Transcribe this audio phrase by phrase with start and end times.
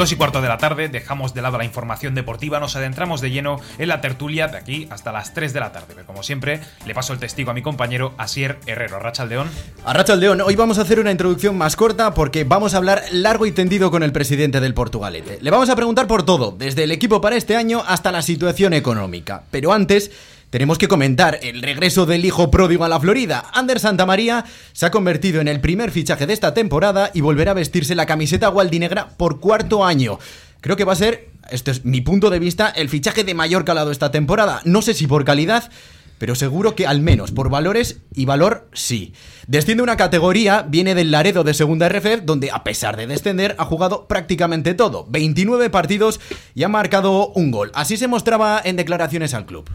[0.00, 3.30] Dos y cuarto de la tarde, dejamos de lado la información deportiva, nos adentramos de
[3.30, 5.88] lleno en la tertulia de aquí hasta las 3 de la tarde.
[5.94, 8.98] Pero como siempre, le paso el testigo a mi compañero Asier Herrero.
[8.98, 9.50] Rachaldeón.
[9.84, 13.44] A Rachaldeón, hoy vamos a hacer una introducción más corta porque vamos a hablar largo
[13.44, 15.36] y tendido con el presidente del Portugalete.
[15.42, 18.72] Le vamos a preguntar por todo, desde el equipo para este año hasta la situación
[18.72, 19.42] económica.
[19.50, 20.12] Pero antes,
[20.50, 23.44] tenemos que comentar el regreso del hijo pródigo a la Florida.
[23.52, 27.54] Ander Santamaría se ha convertido en el primer fichaje de esta temporada y volverá a
[27.54, 30.18] vestirse la camiseta gualdinegra por cuarto año.
[30.60, 33.64] Creo que va a ser, esto es mi punto de vista, el fichaje de mayor
[33.64, 34.60] calado esta temporada.
[34.64, 35.70] No sé si por calidad,
[36.18, 39.14] pero seguro que al menos por valores y valor sí.
[39.46, 43.64] Desciende una categoría, viene del Laredo de Segunda RFF, donde a pesar de descender ha
[43.64, 46.20] jugado prácticamente todo, 29 partidos
[46.56, 47.70] y ha marcado un gol.
[47.72, 49.70] Así se mostraba en declaraciones al club.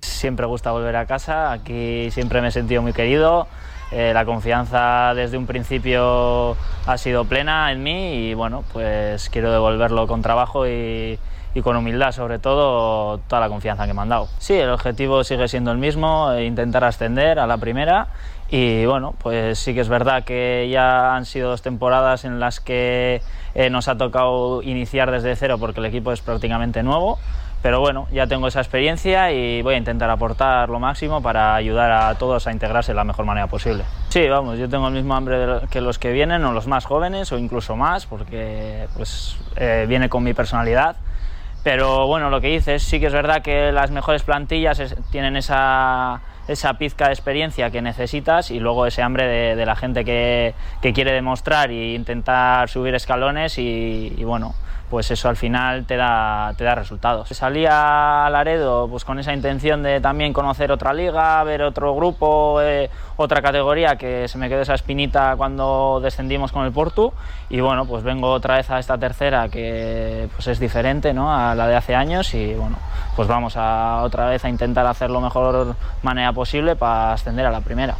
[0.00, 3.46] Siempre gusta volver a casa, aquí siempre me he sentido muy querido,
[3.92, 9.52] eh, la confianza desde un principio ha sido plena en mí y bueno, pues quiero
[9.52, 11.18] devolverlo con trabajo y,
[11.62, 14.28] con humildad, sobre todo toda la confianza que me han dado.
[14.38, 18.08] Sí, el objetivo sigue siendo el mismo, intentar ascender a la primera
[18.50, 22.60] y bueno, pues sí que es verdad que ya han sido dos temporadas en las
[22.60, 23.22] que
[23.54, 27.18] eh, nos ha tocado iniciar desde cero porque el equipo es prácticamente nuevo
[27.66, 31.90] pero bueno, ya tengo esa experiencia y voy a intentar aportar lo máximo para ayudar
[31.90, 33.82] a todos a integrarse de la mejor manera posible.
[34.08, 35.36] Sí, vamos, yo tengo el mismo hambre
[35.68, 40.08] que los que vienen, o los más jóvenes, o incluso más, porque pues, eh, viene
[40.08, 40.94] con mi personalidad.
[41.64, 46.20] Pero bueno, lo que dices, sí que es verdad que las mejores plantillas tienen esa,
[46.46, 50.92] esa pizca de experiencia que necesitas y luego ese hambre de, la gente que, que,
[50.92, 54.54] quiere demostrar e intentar subir escalones y, y bueno,
[54.90, 57.28] pues eso al final te da, te da resultados.
[57.28, 62.60] Salí a Laredo pues con esa intención de también conocer otra liga, ver otro grupo,
[62.62, 67.12] eh, otra categoría, que se me quedó esa espinita cuando descendimos con el Portu
[67.48, 71.34] y bueno, pues vengo otra vez a esta tercera que pues es diferente ¿no?
[71.34, 72.78] a la de hace años y bueno,
[73.16, 77.50] pues vamos a otra vez a intentar hacer lo mejor manera posible para ascender a
[77.50, 77.96] la primera.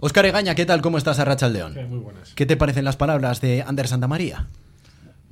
[0.00, 0.80] Óscar Egaña, ¿qué tal?
[0.80, 1.74] ¿Cómo estás a Racha León?
[1.88, 2.32] muy buenas.
[2.34, 4.46] ¿Qué te parecen las palabras de Ander Santamaría?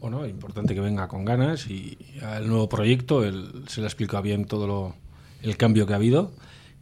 [0.00, 1.98] Bueno, importante que venga con ganas y
[2.36, 4.94] el nuevo proyecto, él se le ha explicado bien todo lo,
[5.42, 6.32] el cambio que ha habido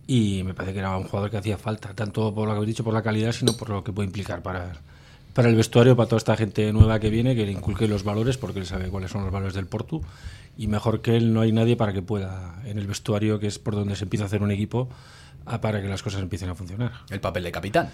[0.07, 2.69] y me parece que era un jugador que hacía falta, tanto por lo que habéis
[2.69, 4.73] dicho, por la calidad, sino por lo que puede implicar para,
[5.35, 8.37] para el vestuario, para toda esta gente nueva que viene, que le inculque los valores,
[8.39, 10.03] porque él sabe cuáles son los valores del Portu
[10.57, 13.59] y mejor que él no hay nadie para que pueda en el vestuario, que es
[13.59, 14.89] por donde se empieza a hacer un equipo,
[15.61, 16.93] para que las cosas empiecen a funcionar.
[17.11, 17.91] El papel de capitán.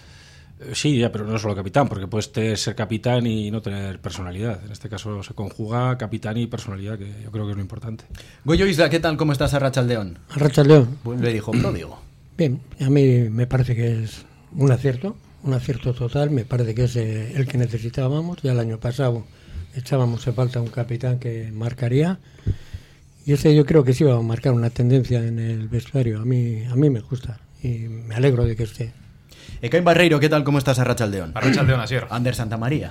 [0.61, 4.61] Eh, sí, ya, pero no solo capitán, porque puedes ser capitán y no tener personalidad.
[4.65, 8.05] En este caso se conjuga capitán y personalidad, que yo creo que es lo importante.
[8.45, 9.17] Goyo Isla, ¿qué tal?
[9.17, 10.19] ¿Cómo estás a Rachaldeón?
[10.31, 10.99] A Rachaldeón.
[11.21, 12.01] Le dijo pródigo.
[12.37, 14.25] Bien, a mí me parece que es
[14.57, 16.31] un acierto, un acierto total.
[16.31, 18.41] Me parece que es eh, el que necesitábamos.
[18.43, 19.25] Ya el año pasado
[19.75, 22.19] echábamos en falta un capitán que marcaría.
[23.25, 26.21] Y ese yo creo que sí va a marcar una tendencia en el vestuario.
[26.21, 28.93] A mí, a mí me gusta y me alegro de que esté.
[29.63, 30.43] Ekain Barreiro, ¿qué tal?
[30.43, 31.31] ¿Cómo estás a Rachaldeón?
[31.37, 32.91] A Rachaldeón, así Ander Santa María.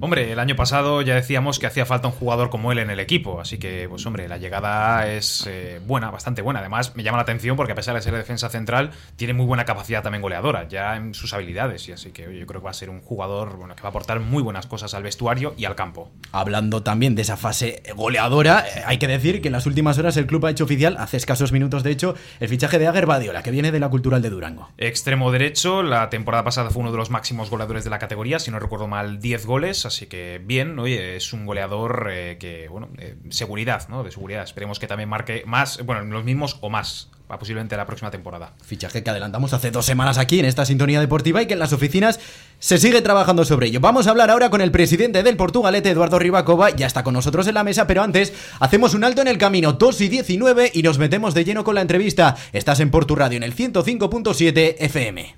[0.00, 2.98] Hombre, el año pasado ya decíamos que hacía falta un jugador como él en el
[2.98, 6.60] equipo, así que, pues hombre, la llegada es eh, buena, bastante buena.
[6.60, 9.64] Además, me llama la atención porque a pesar de ser defensa central, tiene muy buena
[9.64, 12.74] capacidad también goleadora, ya en sus habilidades, y así que yo creo que va a
[12.74, 15.74] ser un jugador bueno, que va a aportar muy buenas cosas al vestuario y al
[15.74, 16.10] campo.
[16.32, 20.16] Hablando también de esa fase goleadora, eh, hay que decir que en las últimas horas
[20.16, 23.42] el club ha hecho oficial, hace escasos minutos de hecho, el fichaje de Ager Badiola,
[23.42, 24.70] que viene de la Cultural de Durango.
[24.78, 28.50] Extremo derecho, la temporada pasada fue uno de los máximos goleadores de la categoría, si
[28.50, 32.88] no recuerdo mal, 10 goles, así que bien oye, es un goleador eh, que, bueno,
[33.30, 34.02] seguridad, ¿no?
[34.02, 34.42] De seguridad.
[34.42, 38.54] Esperemos que también marque más, bueno, los mismos o más posiblemente la próxima temporada.
[38.64, 41.74] Fichaje que adelantamos hace dos semanas aquí en esta sintonía deportiva y que en las
[41.74, 42.20] oficinas
[42.58, 43.80] se sigue trabajando sobre ello.
[43.80, 47.46] Vamos a hablar ahora con el presidente del Portugalete, Eduardo Ribacova, ya está con nosotros
[47.48, 50.82] en la mesa, pero antes hacemos un alto en el camino 2 y 19 y
[50.82, 52.36] nos metemos de lleno con la entrevista.
[52.52, 55.37] Estás en Portu Radio en el 105.7 FM.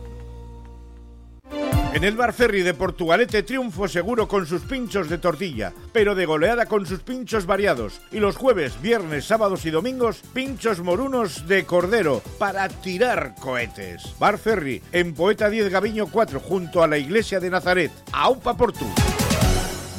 [1.93, 6.25] En el Bar Ferry de Portugalete triunfo seguro con sus pinchos de tortilla, pero de
[6.25, 7.99] goleada con sus pinchos variados.
[8.13, 14.03] Y los jueves, viernes, sábados y domingos, pinchos morunos de cordero para tirar cohetes.
[14.19, 17.91] Bar Ferry, en Poeta 10 Gaviño 4, junto a la iglesia de Nazaret.
[18.13, 18.87] ¡Aupa Portu!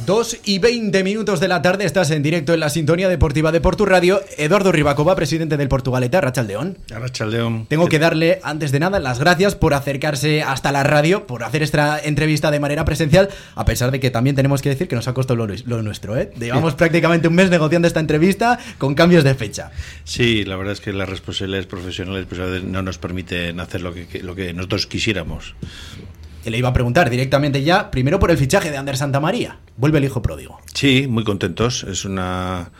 [0.06, 3.60] 2 y 20 minutos de la tarde estás en directo en la sintonía deportiva de
[3.60, 4.20] Portu Radio.
[4.36, 6.78] Eduardo Ribacova, presidente del Portugalete, Arrachaldeón.
[6.92, 7.66] Arrachaldeón.
[7.66, 11.62] Tengo que darle, antes de nada, las gracias por acercarse hasta la radio, por hacer
[11.62, 15.06] esta entrevista de manera presencial, a pesar de que también tenemos que decir que nos
[15.06, 16.16] ha costado lo, nuestro.
[16.16, 16.32] ¿eh?
[16.36, 19.70] Llevamos prácticamente un mes negociando esta entrevista con cambios de fecha.
[20.02, 24.20] Sí, la verdad es que las responsabilidades profesionales pues, no nos permiten hacer lo que,
[24.22, 25.54] lo que nosotros quisiéramos
[26.50, 29.58] le iba a preguntar directamente ya, primero por el fichaje de Ander Santamaría.
[29.76, 30.60] Vuelve el hijo pródigo.
[30.74, 31.84] Sí, muy contentos.
[31.84, 32.70] Es una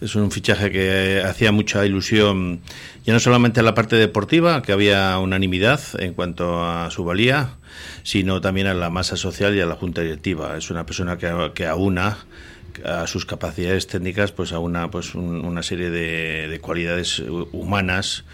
[0.00, 2.60] es un fichaje que hacía mucha ilusión,
[3.04, 7.56] ya no solamente en la parte deportiva, que había unanimidad en cuanto a su valía,
[8.02, 10.56] sino también a la masa social y a la junta directiva.
[10.56, 12.18] Es una persona que, que aúna
[12.84, 17.20] a sus capacidades técnicas, pues a una, pues una serie de, de cualidades
[17.52, 18.24] humanas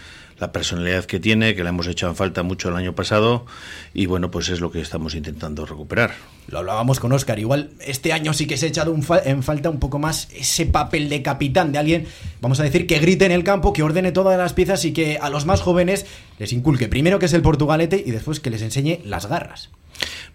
[0.40, 3.44] la personalidad que tiene, que la hemos echado en falta mucho el año pasado
[3.92, 6.12] y bueno, pues es lo que estamos intentando recuperar.
[6.48, 8.94] Lo hablábamos con Oscar, igual este año sí que se ha echado
[9.24, 12.06] en falta un poco más ese papel de capitán, de alguien,
[12.40, 15.18] vamos a decir, que grite en el campo, que ordene todas las piezas y que
[15.18, 16.06] a los más jóvenes
[16.38, 19.68] les inculque primero que es el portugalete y después que les enseñe las garras.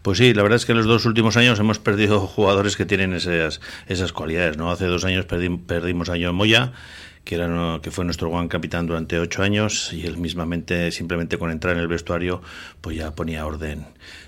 [0.04, 2.86] Pues sí, la verdad es que en los dos últimos años hemos perdido jugadores que
[2.86, 4.56] tienen esas, esas cualidades.
[4.56, 4.69] ¿no?
[4.69, 6.74] Hace dos años perdimos a John Moya
[7.25, 11.51] que, era, que fue nuestro Juan capitán durante ocho años y él mismamente, simplemente con
[11.51, 12.42] entrar en el vestuario,
[12.80, 13.86] pues ya ponía orden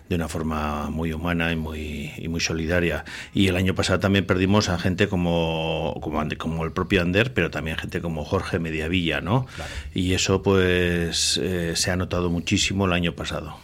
[0.09, 3.05] de una forma muy humana y muy, y muy solidaria.
[3.33, 7.51] Y el año pasado también perdimos a gente como, como, como el propio Ander, pero
[7.51, 9.45] también gente como Jorge Mediavilla, ¿no?
[9.93, 13.57] Y eso pues eh, se ha notado muchísimo el año pasado.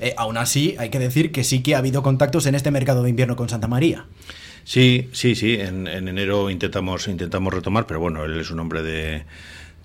[0.00, 3.02] Eh, aún así, hay que decir que sí que ha habido contactos en este mercado
[3.02, 4.04] de invierno con Santa María.
[4.64, 5.54] Sí, sí, sí.
[5.54, 9.24] En, enero intentamos, intentamos retomar, pero bueno, él es un hombre de,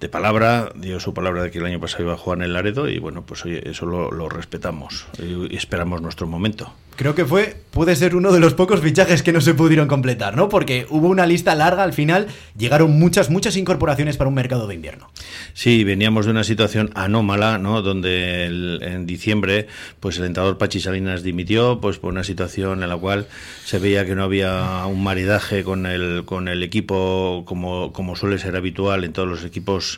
[0.06, 2.54] de palabra, dio su palabra de que el año pasado iba a jugar en el
[2.54, 7.26] Laredo y bueno, pues oye, eso lo, lo respetamos y esperamos nuestro momento creo que
[7.26, 10.50] fue, puede ser uno de los pocos fichajes que no se pudieron completar, ¿no?
[10.50, 14.76] Porque hubo una lista larga al final, llegaron muchas, muchas incorporaciones para un mercado de
[14.76, 15.10] invierno.
[15.54, 17.82] Sí, veníamos de una situación anómala, ¿no?
[17.82, 19.68] Donde en diciembre,
[20.00, 23.28] pues el entrenador Pachi Salinas dimitió, pues por una situación en la cual
[23.66, 28.40] se veía que no había un maridaje con el, con el equipo como, como suele
[28.40, 29.95] ser habitual en todos los equipos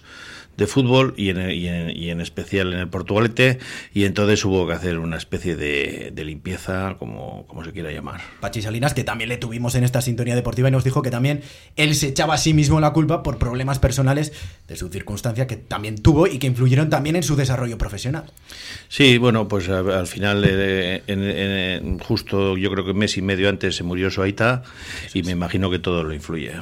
[0.57, 3.59] de fútbol y en, y, en, y en, especial en el Portugalete
[3.93, 8.21] y entonces hubo que hacer una especie de, de limpieza como, como, se quiera llamar.
[8.41, 11.41] Pachi Salinas, que también le tuvimos en esta sintonía deportiva y nos dijo que también
[11.75, 14.33] él se echaba a sí mismo la culpa por problemas personales
[14.67, 18.25] de su circunstancia que también tuvo y que influyeron también en su desarrollo profesional.
[18.89, 23.47] Sí, bueno, pues al, final, eh, en, justo yo creo que un mes y medio
[23.47, 24.63] antes se murió su aita
[25.13, 26.53] y me imagino que todo lo influye.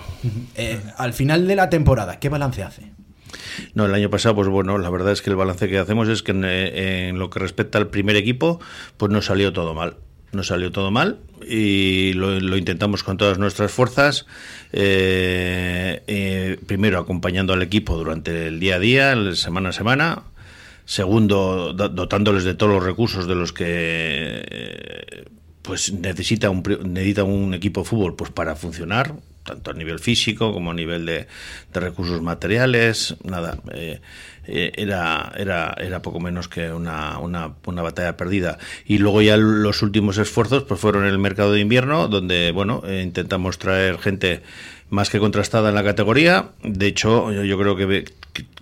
[0.55, 2.95] Eh, al final de la temporada, ¿qué balance hace?
[3.73, 6.23] No, el año pasado, pues bueno, la verdad es que el balance que hacemos es
[6.23, 8.59] que en, lo que respecta al primer equipo,
[8.97, 9.97] pues no salió todo mal.
[10.31, 14.25] No salió todo mal y lo, intentamos con todas nuestras fuerzas.
[14.73, 20.23] Eh, eh, primero, acompañando al equipo durante el día a día, semana a semana.
[20.83, 25.25] Segundo, dotándoles de todos los recursos de los que
[25.61, 30.51] pues necesita un, necesita un equipo de fútbol pues para funcionar tanto a nivel físico
[30.51, 31.27] como a nivel de,
[31.73, 34.01] recursos materiales, nada, eh,
[34.47, 38.57] eh, era, era, era poco menos que una, una, batalla perdida.
[38.85, 42.81] Y luego ya los últimos esfuerzos pues fueron en el mercado de invierno, donde bueno,
[42.85, 44.41] eh, intentamos traer gente
[44.89, 46.49] más que contrastada en la categoría.
[46.63, 48.05] De hecho, yo, creo que,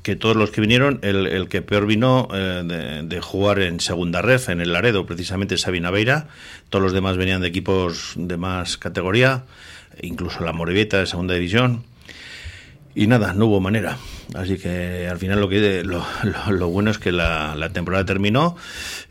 [0.02, 4.22] que, todos los que vinieron, el, el que peor vino de, de, jugar en segunda
[4.22, 6.28] ref, en el Laredo, precisamente Sabina Beira.
[6.70, 9.44] Todos los demás venían de equipos de más categoría
[10.02, 11.84] incluso la Morevieta de segunda división.
[12.96, 13.98] Y nada, no hubo manera.
[14.36, 18.56] Así que al final lo que lo, bueno es que la, la, temporada terminó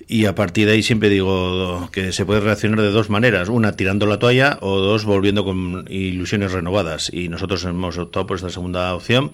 [0.07, 3.49] y a partir de ahí siempre digo que se puede reaccionar de dos maneras.
[3.49, 7.11] Una tirando la toalla o dos volviendo con ilusiones renovadas.
[7.13, 9.33] Y nosotros hemos optado por esta segunda opción.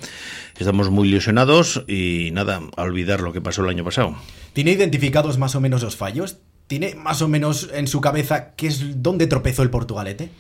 [0.59, 4.17] Estamos muy ilusionados y nada, a olvidar lo que pasó el año pasado.
[4.53, 6.39] ¿Tiene identificados más o menos los fallos?
[6.69, 10.31] ¿Tiene más o menos en su cabeza qué es dónde tropezó el Portugalete?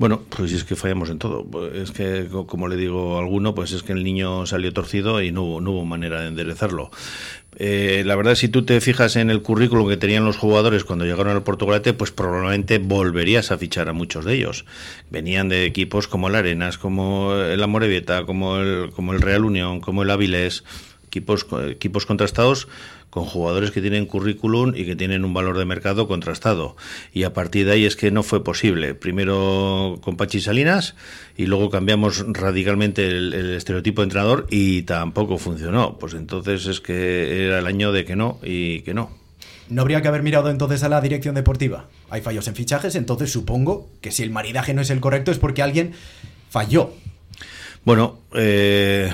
[0.00, 1.44] Bueno, pues es que fallamos en todo.
[1.74, 5.30] Es que, como le digo a alguno, pues es que el niño salió torcido y
[5.30, 6.90] no hubo, no hubo manera de enderezarlo.
[7.56, 11.04] Eh, la verdad, si tú te fijas en el currículum que tenían los jugadores cuando
[11.04, 14.64] llegaron al Portugalete, pues probablemente volverías a fichar a muchos de ellos.
[15.10, 19.80] Venían de equipos como el Arenas, como el Amorebieta, como el, como el Real Unión,
[19.80, 20.64] como el Avilés,
[21.08, 22.68] equipos, equipos contrastados
[23.10, 26.76] con jugadores que tienen currículum y que tienen un valor de mercado contrastado.
[27.12, 28.94] Y a partir de ahí es que no fue posible.
[28.94, 30.94] Primero con Pachi Salinas
[31.36, 35.98] y luego cambiamos radicalmente el, estereotipo de entrenador y tampoco funcionó.
[35.98, 39.10] Pues entonces es que era el año de que no y que no.
[39.68, 41.86] ¿No habría que haber mirado entonces a la dirección deportiva?
[42.10, 45.38] Hay fallos en fichajes, entonces supongo que si el maridaje no es el correcto es
[45.38, 45.92] porque alguien
[46.48, 46.92] falló.
[47.84, 49.12] Bueno, eh,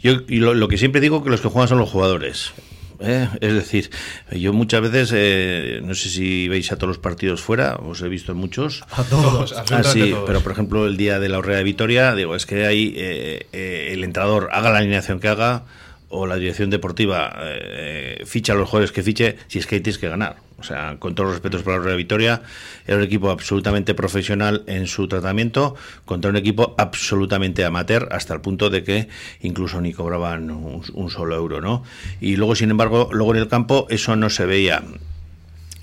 [0.00, 2.52] yo lo, lo, que siempre digo que los que juegan son los jugadores.
[3.00, 3.28] ¿Eh?
[3.40, 3.90] Es decir,
[4.32, 8.08] yo muchas veces, eh, no sé si veis a todos los partidos fuera, os he
[8.08, 8.84] visto en muchos.
[8.90, 9.54] A todos.
[9.70, 12.66] Ah, sí, pero por ejemplo el día de la Orrea de Vitoria, digo, es que
[12.66, 15.64] ahí eh, el entrenador haga la alineación que haga
[16.10, 19.98] o la dirección deportiva eh, ficha a los jugadores que fiche, si es que tienes
[19.98, 20.36] que ganar.
[20.58, 22.42] O sea, con todos los respetos para la Real Vitoria,
[22.86, 28.40] era un equipo absolutamente profesional en su tratamiento contra un equipo absolutamente amateur, hasta el
[28.40, 29.08] punto de que
[29.40, 31.84] incluso ni cobraban un, un solo euro, ¿no?
[32.20, 34.82] Y luego, sin embargo, luego en el campo eso no se veía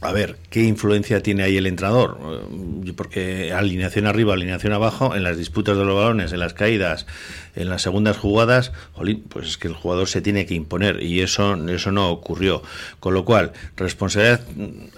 [0.06, 2.18] a ver, ¿qué influencia tiene ahí el entrenador?
[2.22, 7.06] Eh, porque alineación arriba, alineación abajo, en las disputas de los balones, en las caídas,
[7.56, 8.72] en las segundas jugadas,
[9.30, 12.62] pues es que el jugador se tiene que imponer y eso, eso no ocurrió.
[13.00, 14.42] Con lo cual, responsabilidad,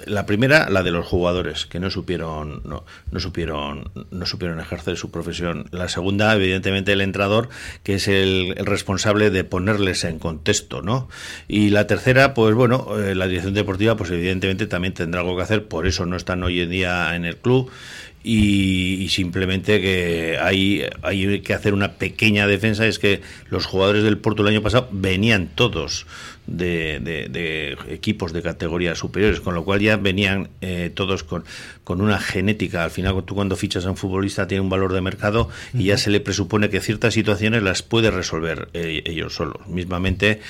[0.05, 4.97] la primera, la de los jugadores, que no supieron, no, no supieron, no supieron ejercer
[4.97, 5.67] su profesión.
[5.71, 7.49] La segunda, evidentemente, el entrenador,
[7.83, 11.09] que es el, el responsable de ponerles en contexto, ¿no?
[11.47, 15.43] Y la tercera, pues bueno, eh, la dirección deportiva, pues evidentemente también tendrá algo que
[15.43, 17.71] hacer, por eso no están hoy en día en el club.
[18.23, 24.17] Y, simplemente que hay, hay que hacer una pequeña defensa, es que los jugadores del
[24.17, 26.05] Porto el año pasado venían todos
[26.47, 31.45] de, equipos de categorías superiores, con lo cual ya venían eh, todos con,
[31.83, 32.83] con una genética.
[32.83, 35.97] Al final, tú cuando fichas a un futbolista tiene un valor de mercado y ya
[35.97, 39.67] se le presupone que ciertas situaciones las puede resolver eh, ellos solos.
[39.67, 40.41] Mismamente,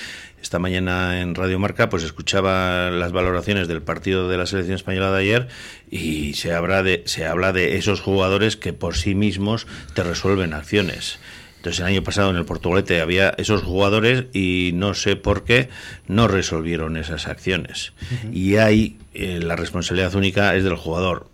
[0.47, 5.11] esta mañana en Radio Marca pues escuchaba las valoraciones del partido de la selección española
[5.11, 5.47] de ayer
[5.91, 10.53] y se habla de se habla de esos jugadores que por sí mismos te resuelven
[10.53, 11.19] acciones.
[11.57, 15.67] Entonces el año pasado en el Portugalete había esos jugadores y no sé por qué
[16.07, 17.91] no resolvieron esas acciones.
[18.31, 21.27] Y ahí eh, la responsabilidad única es del jugador.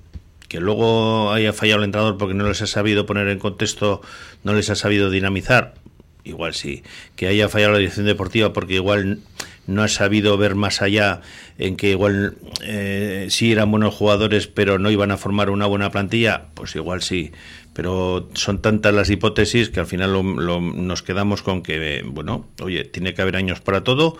[0.48, 4.02] Que luego haya fallado el entrenador porque no les ha sabido poner en contexto,
[4.44, 5.76] no les ha sabido dinamizar,
[6.24, 6.84] igual sí.
[7.16, 9.20] Que haya fallado la dirección deportiva porque igual
[9.68, 11.22] no ha sabido ver más allá
[11.58, 15.92] en que igual eh, sí eran buenos jugadores pero no iban a formar una buena
[15.92, 17.32] plantilla, pues igual sí.
[17.74, 23.14] Pero son tantas las hipótesis que al final nos quedamos con que, bueno, oye, tiene
[23.14, 24.18] que haber años para todo.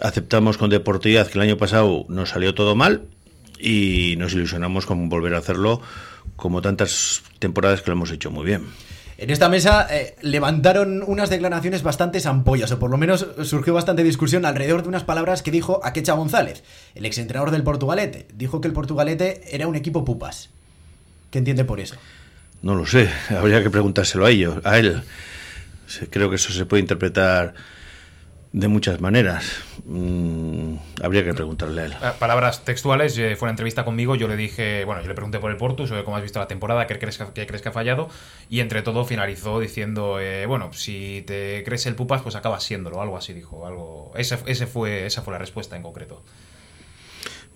[0.00, 3.02] Aceptamos con deportividad que el año pasado nos salió todo mal
[3.58, 5.82] y nos ilusionamos con volver a hacerlo
[6.36, 8.62] como tantas temporadas que lo hemos hecho muy bien.
[9.16, 14.02] En esta mesa eh, levantaron unas declaraciones bastante ampollas, o por lo menos surgió bastante
[14.02, 18.26] discusión alrededor de unas palabras que dijo Akecha González, el exentrenador del Portugalete.
[18.34, 20.50] Dijo que el Portugalete era un equipo pupas.
[21.30, 21.96] ¿Qué entiende por eso?
[22.62, 25.02] No lo sé, habría que preguntárselo a ellos, a él.
[26.10, 27.54] Creo que eso se puede interpretar
[28.54, 29.64] de muchas maneras.
[29.84, 31.94] Mm, habría que preguntarle a él.
[32.00, 35.40] Ah, palabras textuales, eh, fue una entrevista conmigo, yo le dije, bueno, yo le pregunté
[35.40, 38.08] por el Porto, sobre cómo has visto la temporada, qué crees, que ha fallado,
[38.48, 43.02] y entre todo finalizó diciendo, eh, bueno, si te crees el Pupas, pues acabas siéndolo,
[43.02, 44.12] algo así dijo, algo...
[44.14, 44.36] Ese
[44.68, 46.22] fue, esa fue la respuesta en concreto.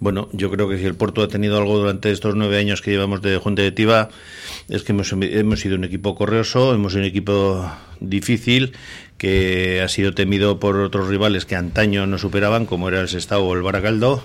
[0.00, 2.92] Bueno, yo creo que si el Porto ha tenido algo durante estos nueve años que
[2.92, 4.10] llevamos de Junta Directiva,
[4.68, 8.74] es que hemos, hemos sido un equipo correoso, hemos sido un equipo difícil,
[9.16, 13.44] que ha sido temido por otros rivales que antaño no superaban, como era el Sestao
[13.44, 14.22] o el Baracaldo,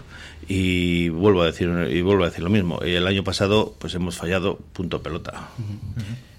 [0.48, 2.80] y vuelvo a decir y vuelvo a decir lo mismo.
[2.82, 5.50] El año pasado, pues hemos fallado punto pelota.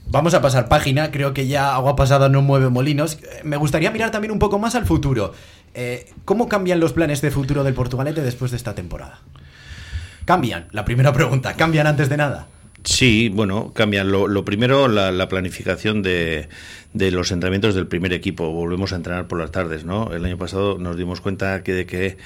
[0.07, 3.19] Vamos a pasar página, creo que ya agua pasada no mueve molinos.
[3.43, 5.33] Me gustaría mirar también un poco más al futuro.
[5.75, 9.21] Eh, ¿Cómo cambian los planes de futuro del Portugalete después de esta temporada?
[10.25, 10.69] ¿Cambian?
[10.71, 12.47] La primera pregunta, ¿cambian antes de nada?
[12.85, 14.13] Sí, bueno, cambian.
[14.13, 16.49] Lo, primero, la, planificación de,
[16.93, 18.51] los entrenamientos del primer equipo.
[18.51, 20.13] Volvemos a entrenar por las tardes, ¿no?
[20.13, 22.19] El año pasado nos dimos cuenta que de que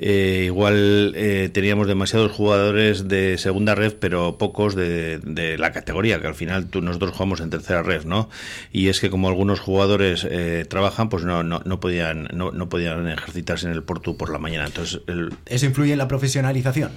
[0.00, 6.26] eh, igual eh, teníamos demasiados jugadores de segunda red, pero pocos de, la categoría, que
[6.26, 8.28] al final tú, nosotros jugamos en tercera red, ¿no?
[8.72, 12.68] Y es que como algunos jugadores eh, trabajan, pues no, no, no podían no, no,
[12.68, 14.66] podían ejercitarse en el Porto por la mañana.
[14.66, 15.02] Entonces,
[15.46, 16.90] ¿Eso influye en la profesionalización?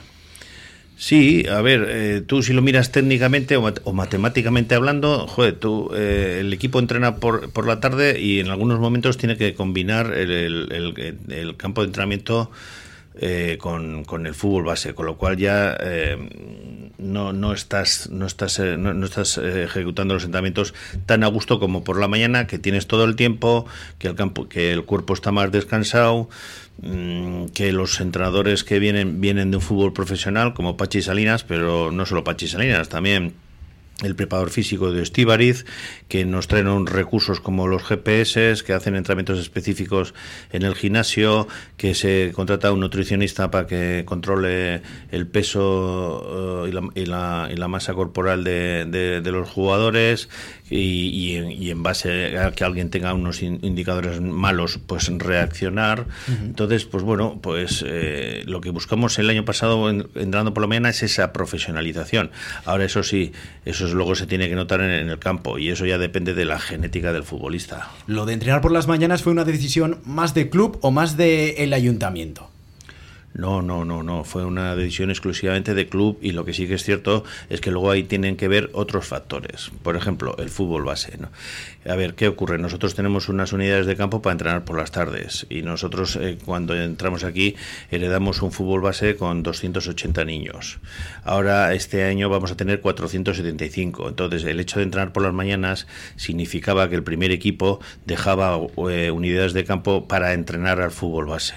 [0.95, 6.37] Sí, a ver, eh, tú si lo miras técnicamente o, matemáticamente hablando, joder, tú, eh,
[6.39, 10.71] el equipo entrena por, por, la tarde y en algunos momentos tiene que combinar el,
[11.29, 12.51] el, campo de entrenamiento
[13.15, 15.77] eh, con, con, el fútbol base, con lo cual ya
[16.99, 20.73] no, no estás, no estás, no, no estás ejecutando los entrenamientos
[21.05, 23.65] tan a gusto como por la mañana, que tienes todo el tiempo,
[23.97, 26.29] que el, campo, que el cuerpo está más descansado.
[26.81, 31.91] Mm, que los entrenadores que vienen vienen de un fútbol profesional como Pachi Salinas, pero
[31.91, 33.35] no solo Pachi Salinas, también
[34.01, 35.65] el preparador físico de Estíbariz,
[36.07, 40.13] que nos traen unos recursos como los GPS, que hacen entrenamientos específicos
[40.51, 47.05] en el gimnasio, que se contrata un nutricionista para que controle el peso eh, y,
[47.05, 50.27] la, masa corporal de, los jugadores
[50.69, 56.05] y, y, en base a que alguien tenga unos indicadores malos, pues reaccionar.
[56.27, 60.89] Entonces, pues bueno, pues eh, lo que buscamos el año pasado entrando por la mañana
[60.89, 62.31] es esa profesionalización.
[62.65, 63.33] Ahora eso sí,
[63.65, 66.59] eso luego se tiene que notar en, el campo y eso ya depende de la
[66.59, 67.91] genética del futbolista.
[68.07, 71.63] Lo de entrenar por las mañanas fue una decisión más de club o más de
[71.63, 72.49] el ayuntamiento.
[73.33, 74.23] No, no, no, no.
[74.23, 77.71] Fue una decisión exclusivamente de club y lo que sí que es cierto es que
[77.71, 79.71] luego ahí tienen que ver otros factores.
[79.81, 81.17] Por ejemplo, el fútbol base.
[81.87, 82.59] A ver, ¿qué ocurre?
[82.59, 86.75] Nosotros tenemos unas unidades de campo para entrenar por las tardes y nosotros eh, cuando
[86.75, 87.55] entramos aquí
[87.89, 90.79] heredamos un fútbol base con 280 niños.
[91.23, 94.09] Ahora, este año vamos a tener 475.
[94.09, 98.59] Entonces, el hecho de entrenar por las mañanas significaba que el primer equipo dejaba
[98.89, 101.55] eh, unidades de campo para entrenar al fútbol base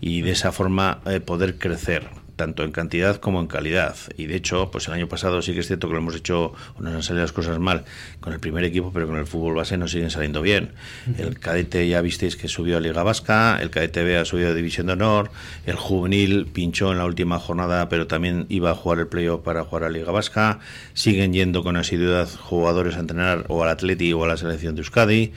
[0.00, 3.96] y de esa forma eh, poder crecer tanto en cantidad como en calidad.
[4.16, 6.54] Y de hecho, pues el año pasado sí que es cierto que lo hemos hecho,
[6.78, 7.84] nos han salido las cosas mal
[8.20, 10.70] con el primer equipo, pero con el fútbol base nos siguen saliendo bien.
[11.18, 14.54] El cadete ya visteis que subió a Liga Vasca, el cadete B ha subido a
[14.54, 15.30] División de Honor,
[15.66, 19.64] el juvenil pinchó en la última jornada, pero también iba a jugar el playoff para
[19.64, 20.60] jugar a Liga Vasca.
[20.94, 24.82] Siguen yendo con asiduidad jugadores a entrenar o al Atleti o a la selección de
[24.82, 25.32] Euskadi.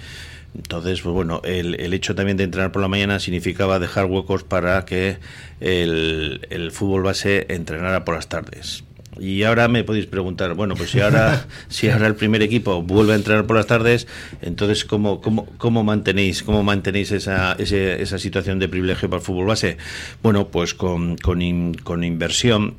[0.56, 4.44] Entonces, pues bueno, el, el, hecho también de entrenar por la mañana significaba dejar huecos
[4.44, 5.18] para que
[5.60, 8.84] el, el fútbol base entrenara por las tardes.
[9.20, 13.14] Y ahora me podéis preguntar, bueno, pues si ahora, si ahora el primer equipo vuelve
[13.14, 14.08] a entrenar por las tardes,
[14.42, 19.48] entonces ¿cómo, cómo, cómo mantenéis, cómo mantenéis esa, esa situación de privilegio para el fútbol
[19.48, 19.78] base?
[20.24, 22.76] Bueno, pues con, con, con inversión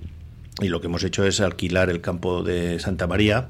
[0.61, 3.49] y lo que hemos hecho es alquilar el campo de Santa María,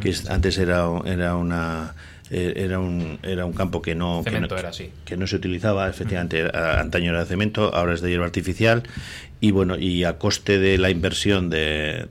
[0.00, 1.94] que antes era, era una
[2.30, 7.26] era un, era un campo que no, que no, se utilizaba, efectivamente, antaño era de
[7.26, 8.84] cemento, ahora es de hierba artificial,
[9.40, 12.06] y bueno, y a coste de la inversión de,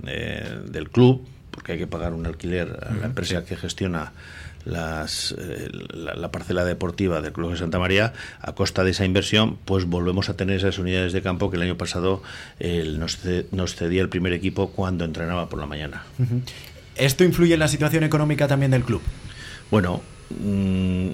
[0.70, 4.12] del club, porque hay que pagar un alquiler a la empresa que gestiona
[4.65, 9.58] las, eh, la, parcela deportiva del Club de Santa María, a costa de esa inversión,
[9.65, 12.21] pues volvemos a tener esas unidades de campo que el año pasado
[12.60, 13.19] nos,
[13.52, 16.04] nos, cedía el primer equipo cuando entrenaba por la mañana.
[16.95, 19.02] ¿Esto influye en la situación económica también del club?
[19.71, 21.07] Bueno, mm,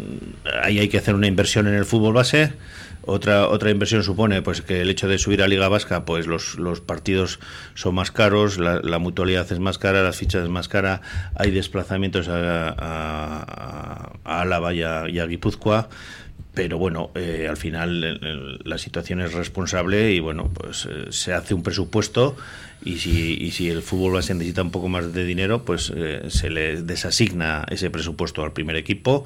[0.63, 2.53] ahí hay que hacer una inversión en el fútbol base.
[3.03, 6.59] Otra, otra inversión supone pues que el hecho de subir a Liga Vasca, pues los,
[6.59, 7.39] los partidos
[7.73, 11.01] son más caros, la, mutualidad es más cara, las fichas es más cara,
[11.35, 15.87] hay desplazamientos a, a, Álava y a, Guipúzcoa
[16.53, 21.53] pero bueno, eh, al final la situación es responsable y bueno, pues eh, se hace
[21.53, 22.35] un presupuesto
[22.87, 26.21] y si, y si el fútbol base necesita un poco más de dinero, pues eh,
[26.29, 29.25] se le desasigna ese presupuesto al primer equipo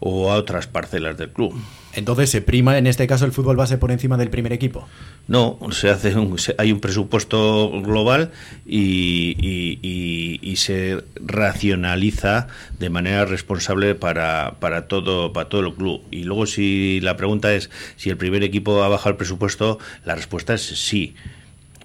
[0.00, 1.54] o a otras parcelas del club.
[1.92, 4.88] Entonces, ¿se prima en este caso el fútbol base por encima del primer equipo?
[5.28, 6.14] No, se hace
[6.56, 8.32] hay un presupuesto global
[8.64, 12.46] y, y, se racionaliza
[12.78, 16.02] de manera responsable para, para, todo, para todo el club.
[16.10, 20.14] Y luego, si la pregunta es si el primer equipo ha bajado el presupuesto, la
[20.14, 21.14] respuesta es sí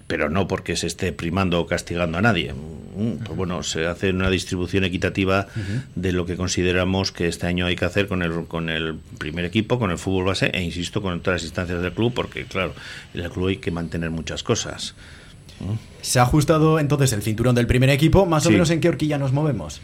[0.08, 2.52] pero no porque se esté primando o castigando a nadie.
[2.52, 5.46] Mm, pues bueno, se hace una distribución equitativa
[5.94, 9.44] de lo que consideramos que este año hay que hacer con el, con el primer
[9.44, 12.72] equipo, con el fútbol base e insisto con todas las instancias del club, porque claro,
[13.14, 14.94] en el club hay que mantener muchas cosas.
[15.60, 15.74] Mm.
[16.00, 18.24] ¿Se ha ajustado entonces el cinturón del primer equipo?
[18.24, 19.82] ¿Más o menos en qué horquilla nos movemos?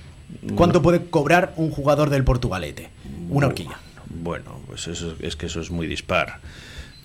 [0.54, 2.88] ¿Cuánto puede cobrar un jugador del Portugalete?
[3.28, 3.78] Una horquilla.
[4.22, 6.40] Bueno, pues eso, es que eso es muy dispar.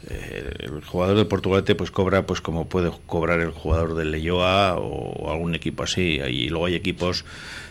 [0.07, 4.77] Eh, el jugador de Portugalete pues cobra pues como puede cobrar el jugador del Leyoa
[4.77, 6.19] o algún equipo así.
[6.19, 7.25] Y luego hay equipos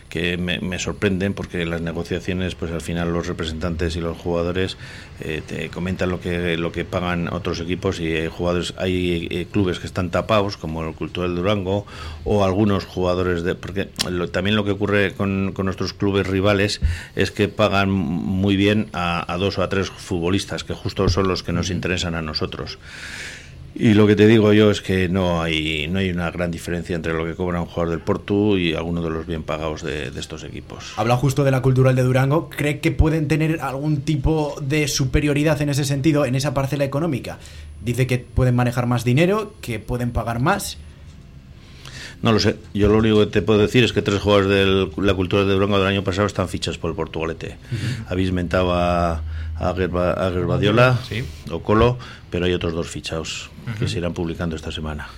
[0.08, 4.76] que me, sorprenden porque las negociaciones, pues al final los representantes y los jugadores
[5.20, 9.46] eh, te comentan lo que lo que pagan otros equipos y hay jugadores, hay eh,
[9.50, 11.86] clubes que están tapados como el Cultural Durango
[12.24, 13.86] o algunos jugadores de porque
[14.32, 16.80] también lo que ocurre con, nuestros clubes rivales
[17.16, 21.28] es que pagan muy bien a, a dos o a tres futbolistas que justo son
[21.28, 22.78] los que nos interesan a nosotros.
[23.74, 26.96] Y lo que te digo yo es que no hay, no hay una gran diferencia
[26.96, 30.08] entre lo que cobra un jugador del Portu y alguno de los bien pagados de,
[30.18, 30.94] estos equipos.
[30.96, 32.50] Habla justo de la cultural de Durango.
[32.50, 37.38] ¿Cree que pueden tener algún tipo de superioridad en ese sentido, en esa parcela económica?
[37.84, 40.78] Dice que pueden manejar más dinero, que pueden pagar más.
[42.22, 42.56] No lo sé.
[42.74, 45.52] Yo lo único que te puedo decir es que tres jugadores de la cultura de
[45.52, 47.56] Durango del año pasado están fichas por el Portugalete.
[48.08, 49.22] Habéis mentado a,
[49.56, 50.98] a Gerbadiola
[51.50, 51.98] o Colo,
[52.30, 55.08] pero hay otros dos fichados que se irán publicando esta semana.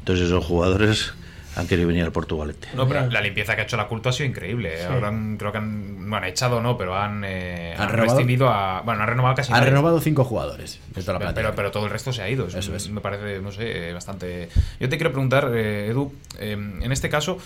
[0.00, 1.12] Entonces esos jugadores
[1.56, 2.68] han querido venir al Portugalete.
[2.74, 4.80] No, pero la limpieza que ha hecho la culto ha sido increíble.
[4.80, 4.84] ¿eh?
[4.86, 8.48] Ahora han- creo que han, bueno, echado no, pero han, eh, ¿Han han renovado?
[8.48, 9.70] a, bueno, han renovado casi Ha nadie.
[9.70, 10.80] renovado cinco jugadores.
[10.94, 12.46] de toda la Pero, pero, pero todo el resto se ha ido.
[12.46, 12.88] Es- Eso es.
[12.90, 14.48] Me parece, no sé, bastante.
[14.80, 17.38] Yo te quiero preguntar, eh, Edu, eh, en este caso.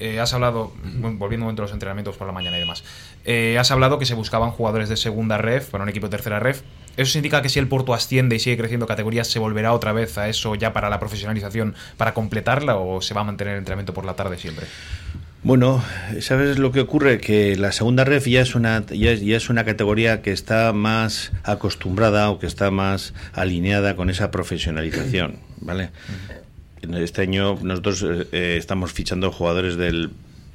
[0.00, 2.84] eh, has hablado, volviendo un momento a los entrenamientos por la mañana y demás,
[3.24, 6.38] eh, has hablado que se buscaban jugadores de segunda ref para un equipo de tercera
[6.38, 6.62] ref.
[6.98, 10.18] ¿Eso indica que si el Porto asciende y sigue creciendo categorías, se volverá otra vez
[10.18, 13.94] a eso ya para la profesionalización, para completarla o se va a mantener el entrenamiento
[13.94, 14.66] por la tarde siempre?
[15.44, 15.80] Bueno,
[16.20, 17.20] ¿sabes lo que ocurre?
[17.20, 20.72] Que la segunda ref ya es una ya es, ya es una categoría que está
[20.72, 25.90] más acostumbrada o que está más alineada con esa profesionalización, ¿vale?
[26.82, 30.10] Este año nosotros eh, eh, estamos fichando jugadores del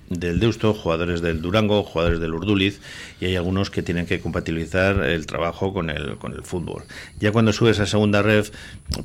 [0.09, 2.79] del Deusto, jugadores del Durango, jugadores del Urduliz
[3.19, 6.83] y hay algunos que tienen que compatibilizar el trabajo con el, con el fútbol.
[7.19, 8.51] Ya cuando subes a segunda ref,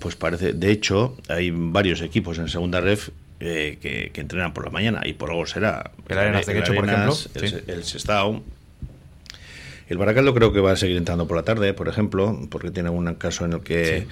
[0.00, 4.64] pues parece, de hecho, hay varios equipos en segunda ref eh, que, que entrenan por
[4.64, 5.92] la mañana y por algo será.
[6.08, 7.56] El Arenas de Guecho, por ejemplo, El, sí.
[7.66, 8.42] el Sestao.
[9.88, 12.90] El Baracaldo creo que va a seguir entrando por la tarde, por ejemplo, porque tiene
[12.90, 14.06] un caso en el que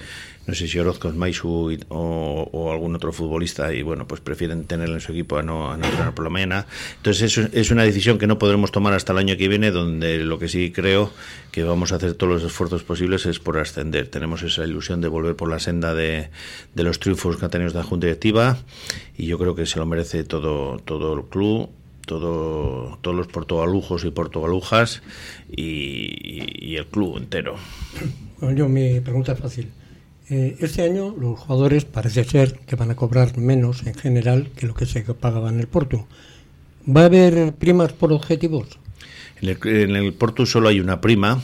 [0.47, 4.21] no sé si Orozco es Maisu y- o, o algún otro futbolista y bueno, pues
[4.21, 6.65] prefieren tenerlo en su equipo a no, a no entrenar por la mañana.
[6.95, 10.19] Entonces es, es una decisión que no podremos tomar hasta el año que viene, donde
[10.19, 11.11] lo que sí creo
[11.51, 14.07] que vamos a hacer todos los esfuerzos posibles es por ascender.
[14.07, 16.29] Tenemos esa ilusión de volver por la senda de,
[16.73, 18.57] de los triunfos que ha tenido esta Junta Directiva
[19.17, 21.69] y yo creo que se lo merece todo, todo el club
[22.07, 25.03] todo, todos los portugalujos y portugalujas
[25.51, 27.55] y, y- y el club entero.
[28.39, 29.69] Bueno, yo mi pregunta es fácil.
[30.29, 34.65] Eh, este año los jugadores parece ser que van a cobrar menos en general que
[34.67, 36.07] lo que se pagaba en el Porto.
[36.89, 38.67] ¿Va a haber primas por objetivos?
[39.41, 41.41] En el, en el Porto solo hay una prima,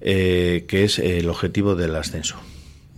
[0.00, 2.36] eh, que es el objetivo del ascenso.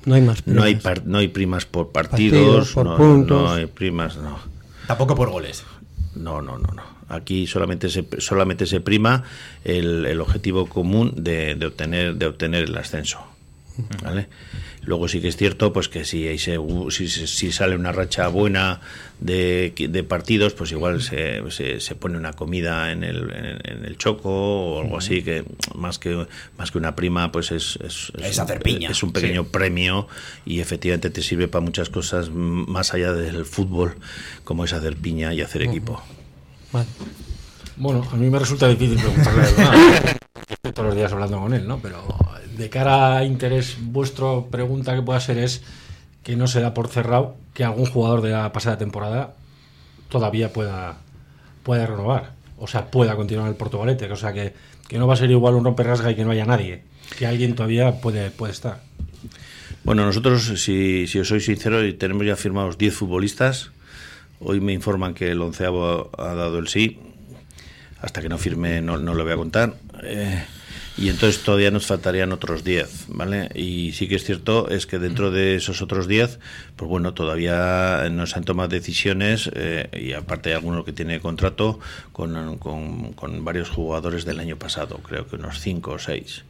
[0.04, 0.60] No hay más primas.
[0.60, 3.42] No hay, par- no hay primas por partidos, Partidos, por no, puntos.
[3.42, 4.38] no hay primas, no.
[4.86, 5.64] Tampoco por goles.
[6.16, 6.82] No, no, no, no.
[7.08, 9.22] Aquí solamente se, solamente se prima
[9.64, 13.20] el, el objetivo común de, de obtener, de obtener el ascenso.
[14.02, 14.28] ¿vale?
[14.86, 16.52] Luego sí que es cierto pues que si, si,
[16.90, 18.80] si- si sale una racha buena
[19.20, 23.84] de, de partidos, pues igual se, se, se pone una comida en el, en, en
[23.84, 25.44] el choco o algo así, que
[25.74, 28.90] más que más que una prima, pues es, es, Es hacer piña.
[28.90, 30.06] es un pequeño premio
[30.44, 33.96] y efectivamente te sirve para muchas cosas m- más allá del fútbol,
[34.44, 36.00] como es hacer piña y hacer equipo.
[36.72, 36.86] Vale.
[37.76, 40.16] Bueno, a mí me resulta difícil preguntarle nada.
[40.48, 41.78] Estoy todos los días hablando con él, ¿no?
[41.80, 42.02] Pero
[42.56, 45.62] de cara a interés, vuestra pregunta que pueda ser es
[46.22, 49.34] que no se da por cerrado que algún jugador de la pasada temporada
[50.08, 50.98] todavía pueda,
[51.62, 52.32] pueda renovar.
[52.58, 54.10] O sea, pueda continuar el Portugalete.
[54.10, 54.54] O sea, que,
[54.88, 56.82] que no va a ser igual un romperrasga y que no haya nadie.
[57.18, 58.80] Que alguien todavía puede, puede estar.
[59.84, 63.70] Bueno, nosotros, si, si os soy sincero, tenemos ya firmados 10 futbolistas.
[64.40, 66.98] Hoy me informan que el onceavo ha dado el sí.
[68.00, 69.74] Hasta que no firme no, no lo voy a contar.
[70.02, 70.44] Eh,
[70.98, 73.50] y entonces todavía nos faltarían otros 10, ¿vale?
[73.54, 76.38] Y sí que es cierto, es que dentro de esos otros 10,
[76.76, 81.20] pues bueno, todavía no se han tomado decisiones eh, y aparte hay alguno que tiene
[81.20, 81.80] contrato
[82.12, 86.44] con, con- con varios jugadores del año pasado, creo que unos 5 o 6.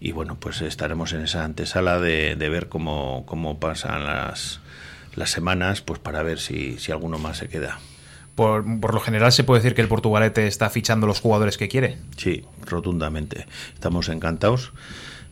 [0.00, 4.60] Y bueno, pues estaremos en esa antesala de, de ver cómo, cómo pasan las,
[5.16, 7.80] las semanas, pues para ver si, si alguno más se queda.
[8.38, 11.66] Por, por lo general se puede decir que el Portugalete está fichando los jugadores que
[11.66, 11.98] quiere.
[12.16, 13.46] Sí, rotundamente.
[13.74, 14.72] Estamos encantados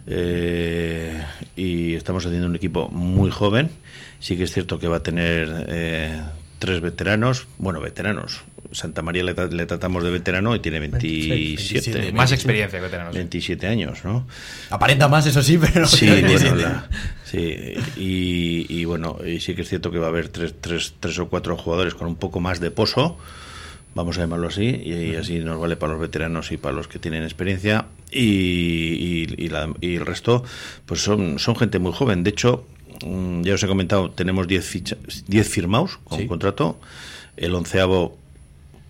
[0.08, 3.70] eh, y estamos haciendo un equipo muy joven.
[4.18, 6.20] Sí que es cierto que va a tener eh,
[6.58, 8.42] tres veteranos, bueno, veteranos.
[8.72, 12.84] Santa María le, tra- le tratamos de veterano y tiene 27, 27, Más experiencia que
[12.84, 13.14] veteranos.
[13.14, 14.26] 27 años, ¿no?
[14.70, 16.62] Aparenta más, eso sí, pero no Sí, tiene bueno, 27.
[16.62, 16.88] la-
[17.24, 20.94] sí, y, y bueno, y sí que es cierto que va a haber tres, tres,
[21.00, 23.18] tres o cuatro jugadores con un poco más de pozo,
[23.94, 26.86] vamos a llamarlo así, y, y así nos vale para los veteranos y para los
[26.88, 30.44] que tienen experiencia, y, y- y la- y el resto,
[30.84, 32.22] pues son, son gente muy joven.
[32.22, 32.66] De hecho,
[33.04, 36.26] mm, ya os he comentado, tenemos 10 ficha- 10 firmados con Sí.
[36.26, 36.78] contrato,
[37.36, 38.18] el onceavo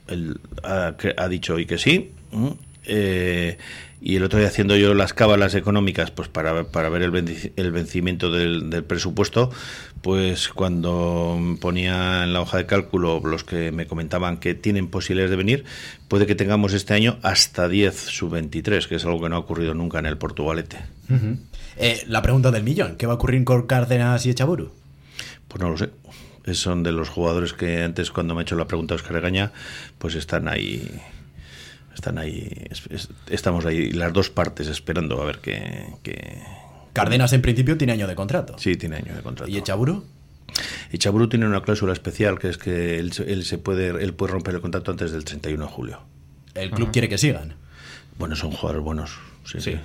[0.09, 2.12] él ha, ha dicho hoy que sí.
[2.85, 3.57] Eh,
[4.01, 7.51] y el otro día haciendo yo las cábalas económicas pues para, para ver el, venci-
[7.57, 9.51] el vencimiento del, del presupuesto,
[10.03, 15.31] pues cuando ponía en la hoja de cálculo los que me comentaban que tienen posibilidades
[15.31, 15.64] de venir,
[16.07, 19.75] puede que tengamos este año hasta 10 sub-23, que es algo que no ha ocurrido
[19.75, 20.77] nunca en el Portugalete.
[21.79, 24.71] Eh, la pregunta del millón, ¿qué va a ocurrir con Cárdenas y Echaburu?
[25.49, 25.88] Pues no lo sé.
[26.53, 29.53] Son de los jugadores que antes cuando me ha hecho la pregunta Oscar Regaña,
[29.99, 30.89] pues están ahí,
[31.95, 36.39] están ahí, es- es- estamos ahí las dos partes esperando a ver qué, qué-
[36.93, 38.57] Cárdenas en principio tiene año de contrato.
[38.59, 39.51] sí tiene año de contrato.
[39.51, 40.05] ¿Y Echaburu?
[40.93, 44.15] Y Chaburu tiene una cláusula especial que es que él, se- él se puede, él
[44.15, 46.01] puede romper el contrato antes del 31 de julio.
[46.55, 47.55] El club quiere que sigan.
[48.19, 49.19] Bueno, son jugadores buenos.
[49.45, 49.77] Sí, sí.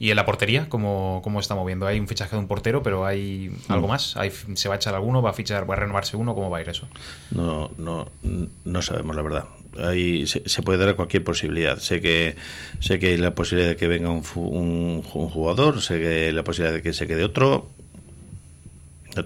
[0.00, 1.86] ¿Y en la portería cómo, cómo está moviendo?
[1.86, 4.16] Hay un fichaje de un portero, pero hay algo más.
[4.16, 5.20] ¿Hay, ¿Se va a echar alguno?
[5.20, 6.34] ¿Va a fichar, va a renovarse uno?
[6.34, 6.88] ¿Cómo va a ir eso?
[7.30, 8.08] No, no,
[8.64, 9.44] no sabemos la verdad.
[9.78, 11.78] Ahí se, se puede dar cualquier posibilidad.
[11.78, 12.34] Sé que
[12.78, 16.32] sé que hay la posibilidad de que venga un, un, un jugador, sé que hay
[16.32, 17.68] la posibilidad de que se quede otro.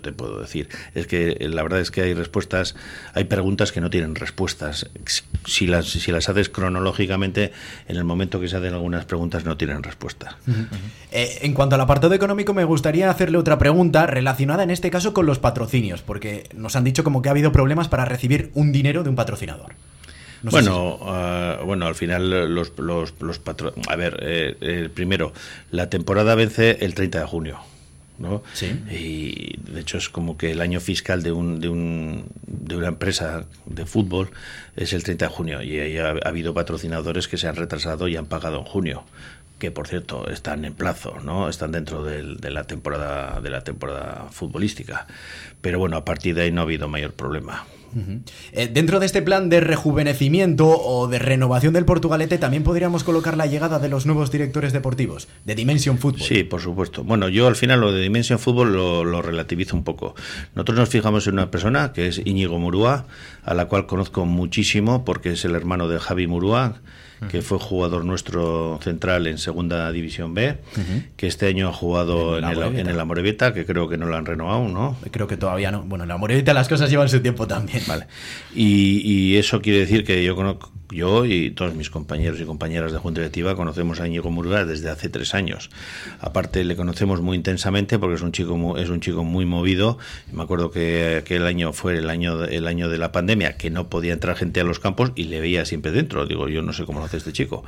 [0.00, 0.68] Te puedo decir.
[0.94, 2.74] Es que eh, la verdad es que hay respuestas,
[3.14, 4.90] hay preguntas que no tienen respuestas.
[5.46, 7.52] Si las, si las haces cronológicamente,
[7.88, 10.36] en el momento que se hacen algunas preguntas no tienen respuesta.
[11.12, 15.12] Eh, en cuanto al apartado económico, me gustaría hacerle otra pregunta relacionada en este caso
[15.14, 18.72] con los patrocinios, porque nos han dicho como que ha habido problemas para recibir un
[18.72, 19.74] dinero de un patrocinador.
[20.42, 25.32] No bueno, ah, bueno, al final los, los, los patro- A ver, eh, eh, primero,
[25.70, 27.58] la temporada vence el 30 de junio.
[28.18, 28.42] ¿No?
[28.52, 28.78] Sí.
[28.90, 32.88] Y de hecho es como que el año fiscal de, un, de, un, de una
[32.88, 34.30] empresa de fútbol
[34.76, 38.08] es el 30 de junio y ahí ha, ha habido patrocinadores que se han retrasado
[38.08, 39.04] y han pagado en junio
[39.64, 41.48] que por cierto están en plazo, ¿no?
[41.48, 45.06] Están dentro del- de la temporada de la temporada futbolística.
[45.60, 47.64] Pero bueno, a partir de ahí no ha habido mayor problema.
[48.52, 53.36] Eh, dentro de este plan de rejuvenecimiento o de renovación del Portugalete, también podríamos colocar
[53.36, 56.22] la llegada de los nuevos directores deportivos, de Dimension Football.
[56.26, 57.04] Sí, por supuesto.
[57.04, 60.16] Bueno, yo al final lo de Dimension Fútbol lo, lo relativizo un poco.
[60.56, 63.06] Nosotros nos fijamos en una persona que es Íñigo Murúa,
[63.44, 66.80] a la cual conozco muchísimo porque es el hermano de Javi Murúa,
[67.30, 70.58] que fue jugador nuestro central en Segunda División B,
[71.16, 72.98] que este año ha jugado En el, en el
[73.54, 74.96] que creo que no lo han renovado, ¿no?
[75.10, 75.82] Creo que todavía no.
[75.82, 77.82] Bueno, en la Morelita las cosas llevan su tiempo también.
[77.86, 78.06] Vale.
[78.54, 82.92] Y, y eso quiere decir que yo conozco, yo y todos mis compañeros y compañeras
[82.92, 85.70] de Junta Directiva conocemos a Íñigo Murúa desde hace tres años.
[86.20, 89.98] Aparte le conocemos muy intensamente porque es un chico es un chico muy movido.
[90.32, 93.88] Me acuerdo que aquel año fue el año el año de la pandemia que no
[93.88, 96.26] podía entrar gente a los campos y le veía siempre dentro.
[96.26, 97.64] Digo yo no sé cómo lo hace este chico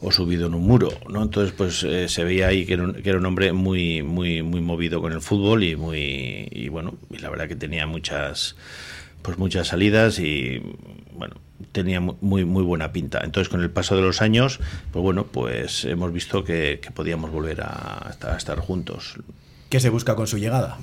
[0.00, 1.22] o subido en un muro, ¿no?
[1.22, 4.42] Entonces pues eh, se veía ahí que era, un, que era un hombre muy muy
[4.42, 8.56] muy movido con el fútbol y muy y bueno y la verdad que tenía muchas
[9.22, 10.62] pues muchas salidas y
[11.14, 11.36] bueno
[11.72, 14.60] tenía mu- muy muy buena pinta entonces con el paso de los años
[14.92, 19.14] pues bueno pues hemos visto que, que podíamos volver a estar, a estar juntos
[19.68, 20.78] ¿Qué se busca con su llegada?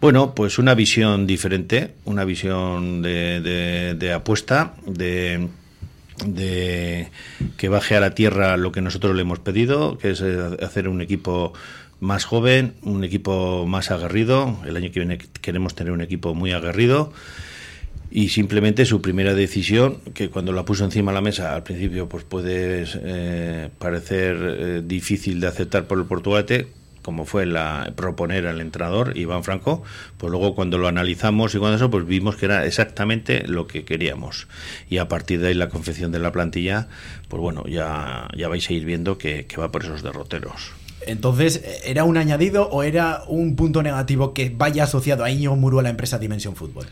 [0.00, 5.48] bueno, pues una visión diferente, una visión de, de- de apuesta, de,
[6.26, 7.08] de
[7.56, 10.88] que baje a la tierra lo que nosotros le hemos pedido, que es eh, hacer
[10.88, 11.52] un equipo
[12.00, 14.58] más joven, un equipo más aguerrido.
[14.66, 17.12] El año que viene queremos tener un equipo muy aguerrido.
[18.16, 22.08] Y simplemente su primera decisión, que cuando la puso encima de la mesa al principio
[22.08, 26.66] pues puede eh, parecer eh, difícil de aceptar por el Portugalete,
[27.02, 29.82] como fue la proponer al entrenador Iván Franco,
[30.16, 33.84] pues luego cuando lo analizamos y cuando eso, pues vimos que era exactamente lo que
[33.84, 34.48] queríamos.
[34.88, 36.88] Y a partir de ahí la confección de la plantilla,
[37.28, 40.72] pues bueno, ya, ya vais a ir viendo que, va por esos derroteros.
[41.06, 45.80] Entonces, ¿era un añadido o era un punto negativo que vaya asociado a Íñigo Muru
[45.80, 46.86] a la empresa Dimension Football?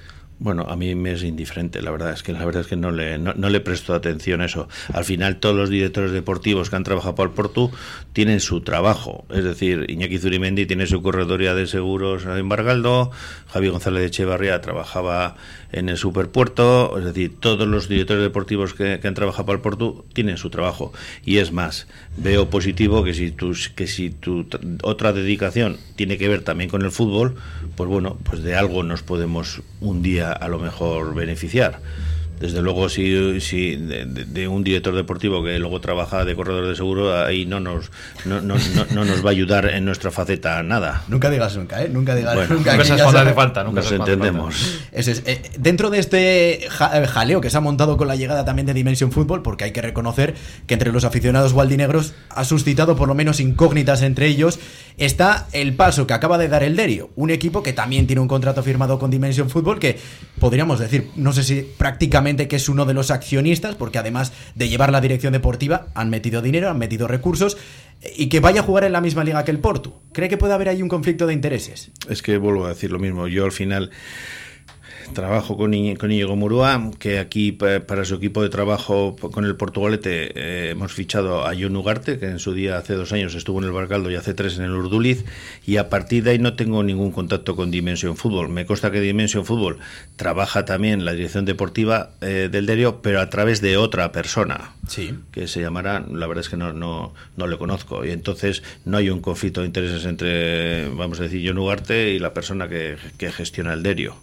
[0.45, 2.91] Bueno, a mí me es indiferente, la verdad es que la verdad es que no
[2.91, 4.69] le, no, le presto atención a eso.
[4.93, 7.71] Al final todos los directores deportivos que han trabajado para el Portu
[8.13, 13.11] tienen su trabajo, es decir, Iñaki Zurimendi tiene su corredoría de seguros en Bargaldo,
[13.47, 15.37] Javi González de Echevarría trabajaba
[15.73, 20.05] en el Superpuerto, es decir, todos los directores deportivos que, han trabajado para el Portu
[20.13, 20.93] tienen su trabajo.
[21.25, 26.19] Y es más, veo positivo que si tu, que si tu tr- otra dedicación tiene
[26.19, 27.37] que ver también con el fútbol,
[27.77, 31.81] pues bueno, pues de algo nos podemos un día a lo mejor beneficiar.
[32.45, 36.69] Desde luego, si, si de, de- de un director deportivo que luego trabaja de corredor
[36.69, 37.91] de seguro, ahí no nos,
[38.27, 41.03] no, no- no- no nos va a ayudar en nuestra faceta nada.
[41.09, 41.89] Nunca digas nunca, ¿eh?
[41.89, 42.73] Nunca digas Bueno, nunca.
[42.73, 44.13] Nunca cuándo hace sabes- falta, nunca Nos hace falta.
[44.13, 44.79] entendemos.
[44.93, 45.23] Eso es.
[45.25, 48.67] Eh, dentro de este ja- eh, jaleo que se ha montado con la llegada también
[48.67, 50.35] de Dimension Football, porque hay que reconocer
[50.67, 54.59] que entre los aficionados gualdinegros ha suscitado por lo menos incógnitas entre ellos,
[54.97, 58.29] está el paso que acaba de dar el Derio, un equipo que también tiene un
[58.29, 59.99] contrato firmado con Dimension Football, que
[60.41, 64.69] podríamos decir, no sé si prácticamente que es uno de los accionistas, porque además de
[64.69, 67.57] llevar la dirección deportiva, han metido dinero, han metido recursos,
[68.03, 70.01] eh, y que vaya a jugar en la misma liga que el Porto.
[70.13, 71.91] ¿Cree que puede haber ahí un conflicto de intereses?
[72.09, 73.29] Es que vuelvo a decir lo mismo.
[73.29, 73.91] Yo al final
[75.13, 79.57] trabajo con, con Íñigo Murúa, que aquí pa- para su equipo de trabajo con el
[79.57, 83.59] Portugalete eh, hemos fichado a John Ugarte, que en su día hace dos años estuvo
[83.61, 85.25] en el Barcaldo y hace tres en el Urduliz,
[85.67, 88.49] y a partir de ahí no tengo ningún contacto con Dimension Fútbol.
[88.49, 89.79] Me consta que Dimension Fútbol
[90.17, 95.15] trabaja también la dirección deportiva eh, del Derio, pero a través de otra persona Sí.
[95.33, 98.05] que se llamará, la verdad es que no, no, no le conozco.
[98.05, 102.19] Y entonces no hay un conflicto de intereses entre, vamos a decir, John Ugarte y
[102.19, 104.17] la persona que, que gestiona el Derio.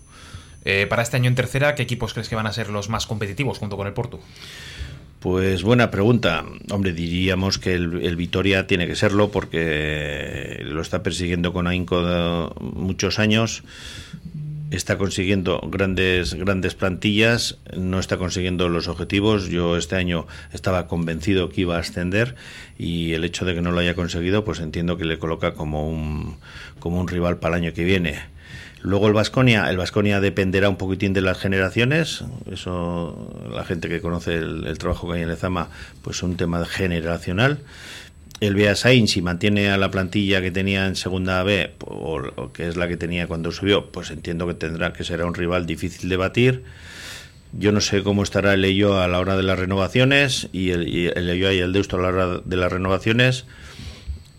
[0.63, 3.08] Eh, para este año en tercera, ¿qué equipos crees que van a ser los más
[3.08, 4.19] competitivos junto con el Porto?
[5.21, 6.43] Pues buena pregunta.
[6.71, 13.19] Hombre, diríamos que el, Vitoria tiene que serlo porque lo está persiguiendo con ahínco muchos
[13.19, 13.63] años.
[14.71, 19.50] Está consiguiendo grandes grandes plantillas, no está consiguiendo los objetivos.
[19.50, 22.36] Yo este año estaba convencido que iba a ascender
[22.80, 25.88] y el hecho de que no lo haya conseguido, pues entiendo que le coloca como
[25.88, 26.38] un
[26.80, 28.21] como un rival para el año que viene.
[28.84, 34.02] Luego el Vasconia, el Vasconia dependerá un poquitín de las generaciones, eso la gente que
[34.02, 35.70] conoce el, trabajo que hay en Lezama,
[36.02, 37.60] pues es un tema generacional.
[38.39, 42.67] El Beasain, si mantiene a la plantilla que tenía en segunda B, o, o, que
[42.67, 46.10] es la que tenía cuando subió, pues entiendo que tendrá que será un rival difícil
[46.10, 46.63] de batir.
[47.54, 50.88] Yo no sé cómo estará el Ello a la hora de las renovaciones y el,
[50.88, 53.46] y y el Deusto a la hora de las renovaciones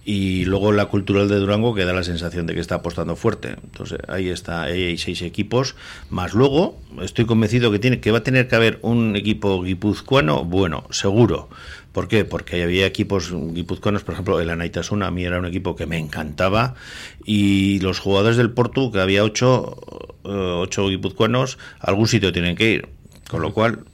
[0.04, 3.56] y luego la cultural de Durango que da la sensación de que está apostando fuerte.
[3.62, 5.76] Entonces ahí está, ahí hay seis equipos,
[6.10, 10.44] más luego estoy convencido que tiene que va a tener que haber un equipo guipuzcoano
[10.44, 11.48] bueno, seguro.
[11.92, 12.24] ¿Por qué?
[12.24, 15.98] Porque había equipos guipuzcoanos, por ejemplo, el Anaitasuna a mí era un equipo que me
[15.98, 16.74] encantaba
[17.24, 19.76] y los jugadores del Portu, que había ocho,
[20.22, 22.88] ocho guipuzcoanos, algún sitio tienen que ir.
[23.28, 23.84] Con lo cual,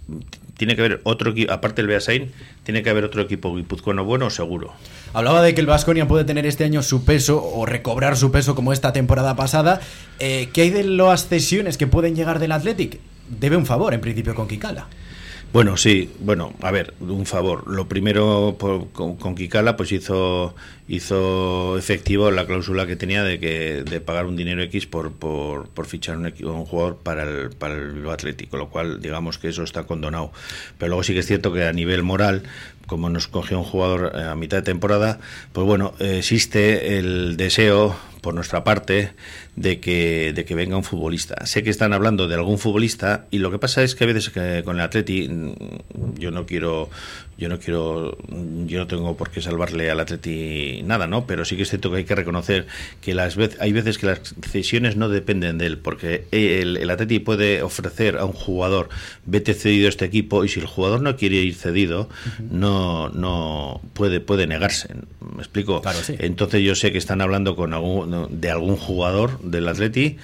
[0.59, 2.33] tiene que haber otro equipo, aparte del Beasain,
[2.65, 4.75] tiene que haber otro equipo guipuzcoano bueno, seguro.
[5.15, 8.57] Hablaba de que el Vasconia puede tener este año su peso o recobrar su peso
[8.57, 9.81] como esta temporada pasada.
[10.19, 12.99] Eh, ¿Qué hay de las cesiones que pueden llegar del Athletic?
[13.29, 14.89] Debe un favor, en principio, con Kikala.
[15.51, 17.67] Bueno, sí, bueno, a ver, un favor.
[17.69, 20.55] Lo primero por, con, con, Kikala pues hizo
[20.89, 25.69] hizo efectivo la cláusula que tenía de que de pagar un dinero X por, por,
[25.71, 29.63] por fichar un, un, jugador para el para el Atlético, lo cual digamos que eso
[29.63, 30.33] está condonado.
[30.77, 32.43] Pero luego sí que es cierto que a nivel moral
[32.89, 35.21] como nos cogió un jugador a mitad de temporada,
[35.53, 39.13] pues bueno, existe el deseo por nuestra parte
[39.55, 41.47] de que, de que venga un futbolista.
[41.47, 44.31] Sé que están hablando de algún futbolista y lo que pasa es que a veces
[44.31, 45.31] que con el Atleti
[46.17, 46.91] yo no quiero
[47.39, 48.19] yo no quiero
[48.67, 51.27] yo no tengo por qué salvarle al Atleti nada, ¿no?
[51.27, 52.67] Pero sí que es cierto que hay que reconocer
[53.01, 56.91] que las veces hay veces que las decisiones no dependen de él, porque el, el
[56.91, 58.89] Atleti puede ofrecer a un jugador
[59.25, 62.51] vete cedido a este equipo y si el jugador no quiere ir cedido, uh -huh.
[62.51, 64.89] no no puede puede negarse.
[65.21, 65.81] ¿Me explico?
[65.81, 66.17] Claro, sí.
[66.19, 70.17] Entonces yo sé que están hablando con algún, de algún jugador del Atleti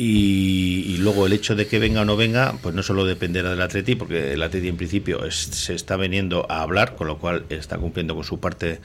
[0.00, 3.50] y, y, luego el hecho de que venga o no venga, pues no solo dependerá
[3.50, 7.18] del Atleti, porque el Atleti en principio es, se está veniendo a hablar, con lo
[7.18, 8.80] cual está cumpliendo con su parte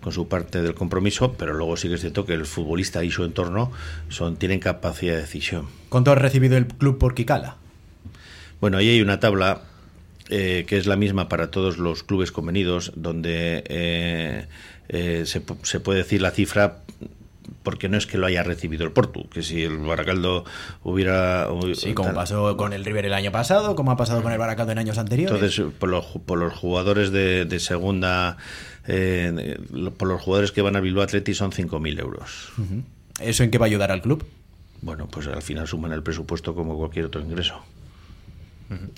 [0.00, 3.10] con su parte del compromiso, pero luego sí que es cierto que el futbolista y
[3.10, 3.72] su entorno
[4.08, 5.66] son tienen capacidad de decisión.
[5.90, 7.56] ¿Cuánto ha recibido el club por Kikala?
[8.58, 9.62] Bueno, ahí hay una tabla
[10.30, 14.46] eh, que es la misma para todos los clubes convenidos, donde eh,
[14.88, 16.78] eh, se, se puede decir la cifra
[17.62, 20.44] porque no es que lo haya recibido el Portu, que si el Baracaldo
[20.82, 21.48] hubiera...
[21.74, 24.38] Sí, como tal, pasó con el River el año pasado, como ha pasado con el
[24.38, 25.34] Baracaldo en años anteriores.
[25.34, 28.36] Entonces, por los, por los jugadores de, de segunda,
[28.86, 29.58] eh,
[29.96, 32.52] por los jugadores que van a Bilbao Atleti son 5.000 euros.
[32.58, 32.82] Uh -huh.
[33.20, 34.24] ¿Eso en qué va a ayudar al club?
[34.82, 37.62] Bueno, pues al final suman el presupuesto como cualquier otro ingreso.
[38.70, 38.90] Uh -huh.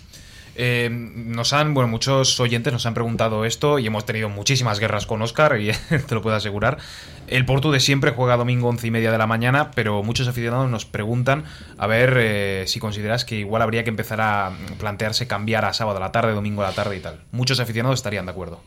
[0.59, 5.05] Eh, nos han, bueno, muchos oyentes nos han preguntado esto y hemos tenido muchísimas guerras
[5.05, 5.71] con Oscar, y
[6.09, 6.79] te lo puedo asegurar.
[7.27, 10.71] El Porto de siempre juega domingo once y media de la mañana, pero muchos aficionados
[10.71, 11.45] nos preguntan
[11.77, 15.99] a ver eh, si consideras que igual habría que empezar a plantearse cambiar a sábado
[15.99, 17.21] a la tarde, domingo a la tarde y tal.
[17.33, 18.61] Muchos aficionados estarían de acuerdo.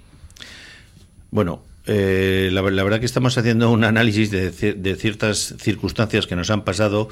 [1.32, 6.36] Bueno, eh, la, la, verdad que estamos haciendo un análisis de, de ciertas circunstancias que
[6.36, 7.10] nos han pasado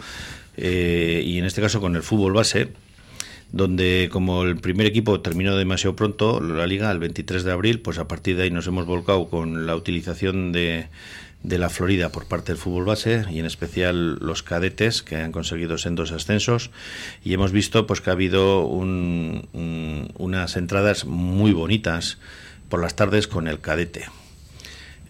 [0.58, 2.74] eh, y en este caso con el fútbol base
[3.52, 7.98] donde como el primer equipo terminó demasiado pronto la liga el 23 de abril, pues
[7.98, 10.88] a partir de ahí nos hemos volcado con la utilización de,
[11.44, 15.32] de la Florida por parte del fútbol base y en especial los cadetes que han
[15.32, 16.72] conseguido sendos ascensos
[17.24, 22.18] y hemos visto pues que ha habido un, un, unas entradas muy bonitas
[22.70, 24.06] por las tardes con el cadete.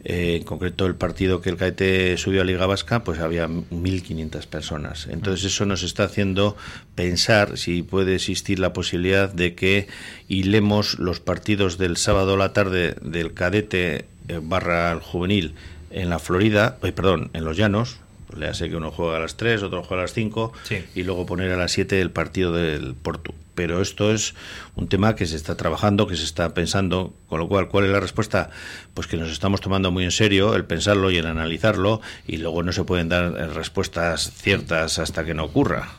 [0.03, 4.45] Eh, en concreto el partido que el Caete subió a Liga Vasca, pues había 1.500
[4.47, 5.07] personas.
[5.09, 6.55] Entonces eso nos está haciendo
[6.95, 9.87] pensar si puede existir la posibilidad de que
[10.27, 15.55] hilemos los partidos del sábado a la tarde del cadete eh, barra el juvenil
[15.89, 17.99] en la Florida, eh, perdón, en los Llanos,
[18.35, 20.83] le hace que uno juega a las 3, otro juega a las 5 sí.
[20.95, 23.33] y luego poner a las 7 el partido del Porto.
[23.57, 24.35] Pero esto es
[24.75, 27.91] un tema que se está trabajando, que se está pensando, con lo cual, ¿cuál es
[27.91, 28.51] la respuesta?
[28.93, 32.61] Pues que nos estamos tomando muy en serio el pensarlo y el analizarlo y luego
[32.61, 35.89] no se pueden dar respuestas ciertas hasta que no ocurra.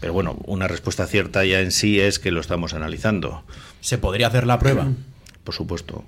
[0.00, 3.44] Pero bueno, una respuesta cierta ya en sí es que lo estamos analizando.
[3.80, 4.88] ¿Se podría hacer la prueba?
[5.44, 6.02] Por supuesto.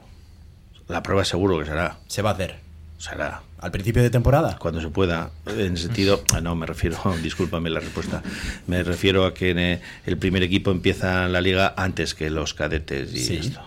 [0.89, 1.99] La prueba seguro que será.
[2.09, 2.64] Se va a hacer.
[2.99, 3.42] Será.
[3.59, 4.57] ¿Al principio de temporada?
[4.59, 5.30] Cuando se pueda.
[5.47, 6.22] En el sentido.
[6.42, 6.99] No, me refiero.
[7.22, 8.22] Discúlpame la respuesta.
[8.66, 13.12] Me refiero a que eh, el primer equipo empieza la liga antes que los cadetes
[13.14, 13.36] y Sí.
[13.36, 13.61] esto.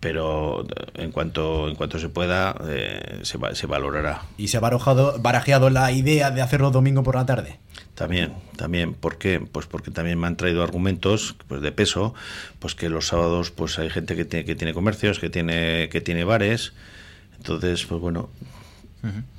[0.00, 4.22] Pero eh, en cuanto, en cuanto se pueda, eh, se, se valorará.
[4.36, 7.58] ¿Y se ha barajado, barajeado la idea de hacerlo domingo por la tarde?
[7.94, 8.92] También, también.
[8.92, 9.40] ¿Por qué?
[9.40, 12.14] Pues porque también me han traído argumentos pues de peso,
[12.58, 16.02] pues que los sábados pues hay gente que tiene, que tiene comercios, que tiene, que
[16.02, 16.74] tiene bares.
[17.46, 18.28] Entonces, pues bueno,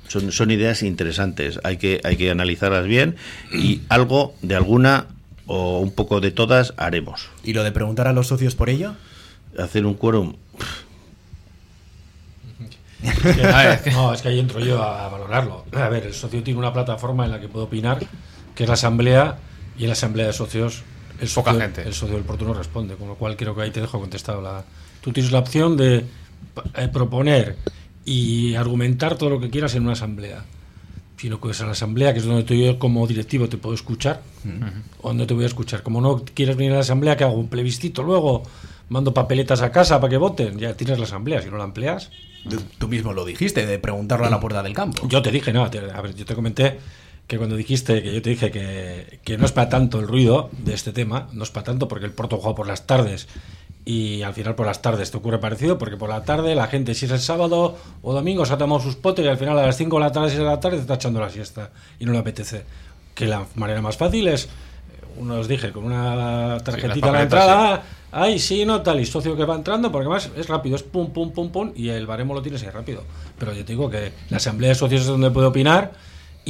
[0.08, 1.60] son, son ideas interesantes.
[1.62, 3.16] Hay que, hay que analizarlas bien
[3.52, 5.08] y algo de alguna
[5.46, 7.28] o un poco de todas haremos.
[7.44, 8.94] ¿Y lo de preguntar a los socios por ello?
[9.58, 10.36] Hacer un quórum.
[13.92, 15.64] No, es que ahí entro yo a valorarlo.
[15.72, 18.00] A ver, el socio tiene una plataforma en la que puede opinar,
[18.56, 19.38] que es la asamblea,
[19.78, 20.82] y en la asamblea de socios
[21.20, 21.82] el Poca socio, gente.
[21.82, 24.42] el socio del Porto no responde, con lo cual creo que ahí te dejo contestado.
[24.42, 24.64] La,
[25.00, 26.04] tú tienes la opción de
[26.74, 27.56] eh, proponer
[28.04, 30.44] y argumentar todo lo que quieras en una asamblea.
[31.16, 34.22] Sino que es a la asamblea, que es donde yo como directivo te puedo escuchar,
[35.02, 35.82] o no te voy a escuchar.
[35.82, 38.44] Como no quieres venir a la asamblea, que hago un plebiscito luego,
[38.88, 42.10] mando papeletas a casa para que voten, ya tienes la asamblea, si no la empleas,
[42.48, 45.08] Tú, tú mismo lo dijiste, de preguntarlo a la puerta del campo.
[45.08, 46.78] yo te dije, no, te- a ver, yo te comenté
[47.26, 50.48] que cuando dijiste, que yo te dije que, que no es para tanto el ruido
[50.64, 53.26] de este tema, no es para tanto porque el Porto juega por las tardes
[53.88, 56.94] y al final por las tardes te ocurre parecido porque por la tarde la gente
[56.94, 59.64] si es el sábado o domingo se ha tomado sus potes y al final a
[59.64, 62.04] las 5 de la tarde, 6 de la tarde te está echando la siesta y
[62.04, 62.64] no le apetece.
[63.14, 64.48] Que la manera más fácil es, eh,
[65.16, 67.82] uno os dije, con una tarjetita a la entrada,
[68.12, 71.10] ay, sí, no, tal, y socio que va entrando, porque además es rápido, es pum,
[71.10, 73.04] pum, pum, pum, y el baremo lo tienes ahí rápido.
[73.38, 75.92] Pero yo te digo que la asamblea de socios es donde puede opinar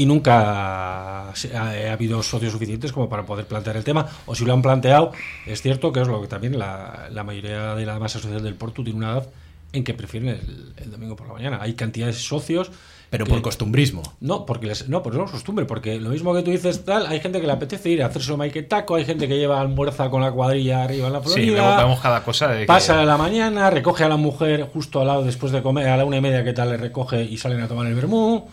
[0.02, 4.44] y nunca ha, ha habido socios suficientes como para poder plantear el tema, o si
[4.44, 5.12] lo han planteado,
[5.46, 8.54] es cierto que es lo que también la, la mayoría de la masa social del
[8.54, 9.28] Porto tiene una edad
[9.72, 11.58] en que prefieren el, el domingo por la mañana.
[11.60, 12.70] Hay cantidades de socios
[13.10, 14.02] Pero que- por costumbrismo.
[14.20, 17.06] no, porque les, no, porque no es costumbre, porque lo mismo que tú dices tal,
[17.06, 20.08] hay gente que le apetece ir a hacerse un taco, hay gente que lleva almuerza
[20.08, 21.76] con la cuadrilla arriba en la Sí, Florida.
[21.76, 25.06] vemos cada cosa de que- Pasa a la mañana, recoge a la mujer justo al
[25.08, 27.60] lado después de comer, a la una y media que tal le recoge y salen
[27.60, 28.48] a tomar el vermú.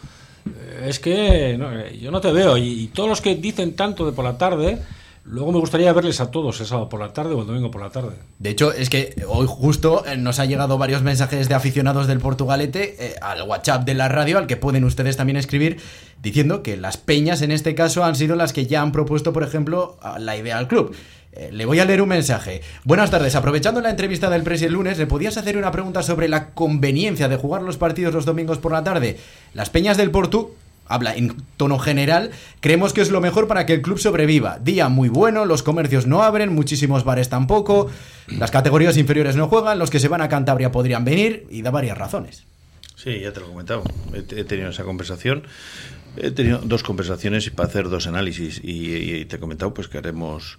[0.83, 2.57] Es que no, yo no te veo.
[2.57, 4.79] Y, todos los que dicen tanto de por la tarde,
[5.23, 7.81] luego me gustaría verles a todos el sábado por la tarde o el domingo por
[7.81, 8.15] la tarde.
[8.37, 12.19] De hecho, es que hoy justo eh, nos ha llegado varios mensajes de aficionados del
[12.19, 15.77] Portugalete eh, al WhatsApp de la radio, al que pueden ustedes también escribir,
[16.21, 19.43] diciendo que las peñas en este caso han sido las que ya han propuesto, por
[19.43, 20.95] ejemplo, la idea al club.
[21.35, 22.61] Eh, le voy a leer un mensaje.
[22.85, 23.35] Buenas tardes.
[23.35, 27.27] Aprovechando la entrevista del Presi el lunes, ¿le podías hacer una pregunta sobre la conveniencia
[27.27, 29.17] de jugar los partidos los domingos por la tarde?
[29.53, 30.53] Las peñas del Portu
[30.87, 34.59] habla en tono general, creemos que es lo mejor para que el club sobreviva.
[34.59, 37.89] Día muy bueno, los comercios no abren, muchísimos bares tampoco,
[38.27, 41.71] las categorías inferiores no juegan, los que se van a Cantabria podrían venir y da
[41.71, 42.45] varias razones.
[42.95, 43.83] Sí, ya te lo he comentado.
[44.13, 45.43] He, tenido esa conversación.
[46.17, 48.61] He tenido dos conversaciones y para hacer dos análisis.
[48.63, 50.57] Y, y te he comentado pues que haremos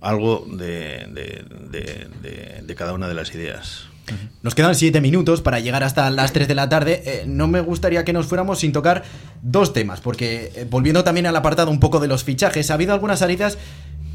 [0.00, 3.84] algo de, de- de- de- cada una de las ideas.
[4.42, 7.02] Nos quedan siete minutos para llegar hasta las 3 de la tarde.
[7.04, 9.04] Eh, no me gustaría que nos fuéramos sin tocar
[9.42, 12.92] dos temas, porque eh, volviendo también al apartado un poco de los fichajes, ha habido
[12.94, 13.58] algunas salidas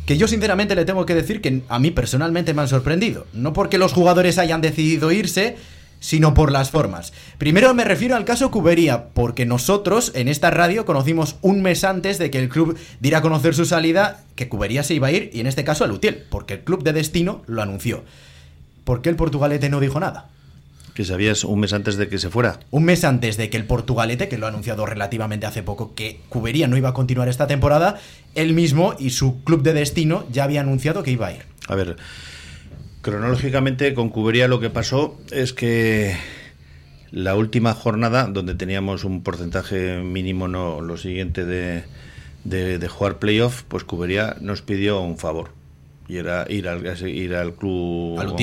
[0.06, 3.26] que yo sinceramente le tengo que decir que a mí personalmente me han sorprendido.
[3.34, 5.56] No porque los jugadores hayan decidido irse,
[6.06, 7.14] sino por las formas.
[7.40, 12.20] Primero me refiero al caso Cubería, porque nosotros en esta radio conocimos un mes antes
[12.20, 15.32] de que el club diera a conocer su salida que Cubería se iba a ir,
[15.34, 18.04] y en este caso a Lutiel, porque el club de destino lo anunció.
[18.84, 20.30] ¿Por qué el Portugalete no dijo nada?
[20.94, 22.60] Que sabías un mes antes de que se fuera.
[22.70, 26.22] Un mes antes de que el Portugalete, que lo ha anunciado relativamente hace poco, que
[26.30, 28.00] Cubería no iba a continuar esta temporada,
[28.36, 31.42] él mismo y su club de destino ya había anunciado que iba a ir.
[31.68, 31.96] A ver,
[33.06, 36.18] cronológicamente con Cubería lo que pasó es que
[37.12, 41.84] la última jornada, donde teníamos un porcentaje mínimo, no lo siguiente de,
[42.46, 45.52] de, de jugar playoff, pues Cubería nos pidió un favor.
[46.08, 48.36] Y era ir al, ir al club, Al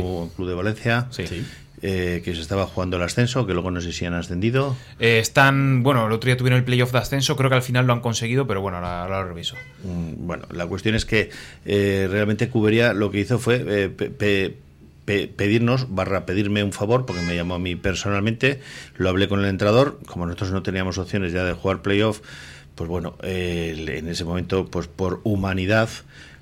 [0.00, 1.44] club, club de Valencia, Sí.
[1.82, 4.76] Eh, que se estaba jugando el ascenso, que luego no sé si han ascendido.
[5.00, 7.86] Eh, están, bueno, el otro día tuvieron el playoff de ascenso, creo que al final
[7.86, 9.56] lo han conseguido, pero bueno, ahora, ahora lo reviso.
[9.84, 11.30] Mm, Bueno, la cuestión es que
[11.66, 14.54] eh, realmente Cubería lo que hizo fue eh, pe- pe-
[15.04, 18.60] pe- pedirnos, barra pedirme un favor, porque me llamó a mí personalmente,
[18.96, 22.20] lo hablé con el entrenador, como nosotros no teníamos opciones ya de jugar playoff,
[22.76, 25.88] pues bueno, en ese momento, pues por humanidad,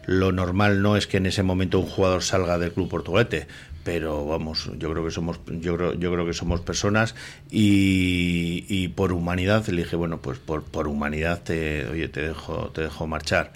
[0.06, 3.46] lo normal no es que en ese momento un jugador salga del club portuguete,
[3.84, 7.14] pero vamos, yo creo que somos, yo creo, yo creo que somos personas
[7.50, 12.70] y, y por humanidad le dije, bueno, pues por, por humanidad te, oye, te dejo,
[12.70, 13.52] te dejo marchar.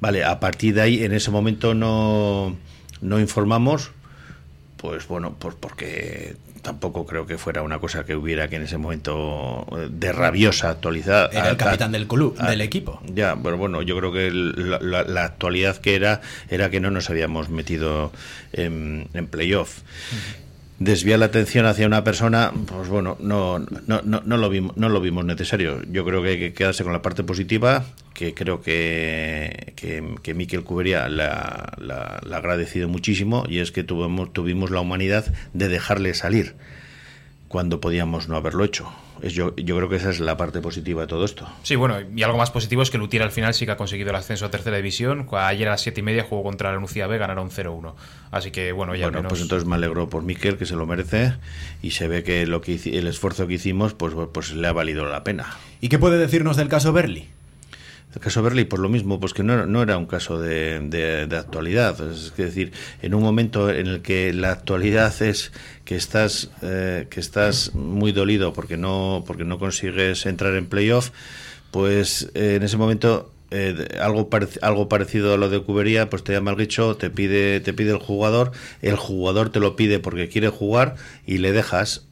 [0.00, 2.56] Vale, a partir de ahí, en ese momento no,
[3.00, 3.92] no informamos
[4.84, 8.78] pues bueno, pues porque tampoco creo que fuera una cosa que hubiera que en ese
[8.78, 11.32] momento eh, de rabiosa actualidad.
[11.32, 13.00] Era el capitán del club, del equipo.
[13.14, 17.50] Ya, pero bueno, yo creo que la, actualidad que era era que no nos habíamos
[17.50, 18.10] metido
[18.52, 19.82] en, playoff
[20.78, 24.88] desviar la atención hacia una persona, pues bueno, no, no, no, no, lo vimos, no
[24.88, 25.82] lo vimos necesario.
[25.90, 30.34] Yo creo que hay que quedarse con la parte positiva, que creo que, que, que
[30.34, 35.68] Miquel Cubería la, la, ha agradecido muchísimo, y es que tuvimos, tuvimos la humanidad de
[35.68, 36.54] dejarle salir
[37.48, 38.90] cuando podíamos no haberlo hecho
[39.22, 41.48] yo, yo creo que esa es la parte positiva de todo esto.
[41.62, 44.10] Sí, bueno, y algo más positivo es que Lutier al final sí que ha conseguido
[44.10, 45.26] el ascenso a tercera división.
[45.32, 47.94] Ayer a las 7 y media jugó contra la Nucía B, ganaron 0-1.
[48.30, 51.34] Así que bueno, ya bueno, pues entonces me alegro por Miquel, que se lo merece,
[51.82, 55.04] y se ve que, lo que el esfuerzo que hicimos pues, pues le ha valido
[55.06, 55.56] la pena.
[55.80, 57.28] ¿Y qué puede decirnos del caso Berli?
[58.14, 61.36] El caso Berli, pues lo mismo, pues que no, no era un caso de, de,
[61.36, 62.00] actualidad.
[62.08, 65.50] Es decir, en un momento en el que la actualidad es
[65.84, 71.10] que estás, eh, que estás muy dolido porque no, porque no consigues entrar en playoff,
[71.72, 74.28] pues eh, en ese momento eh, algo,
[74.62, 77.90] algo parecido a lo de Cubería, pues te llama el guicho, te pide, te pide
[77.90, 80.94] el jugador, el jugador te lo pide porque quiere jugar
[81.26, 82.06] y le dejas.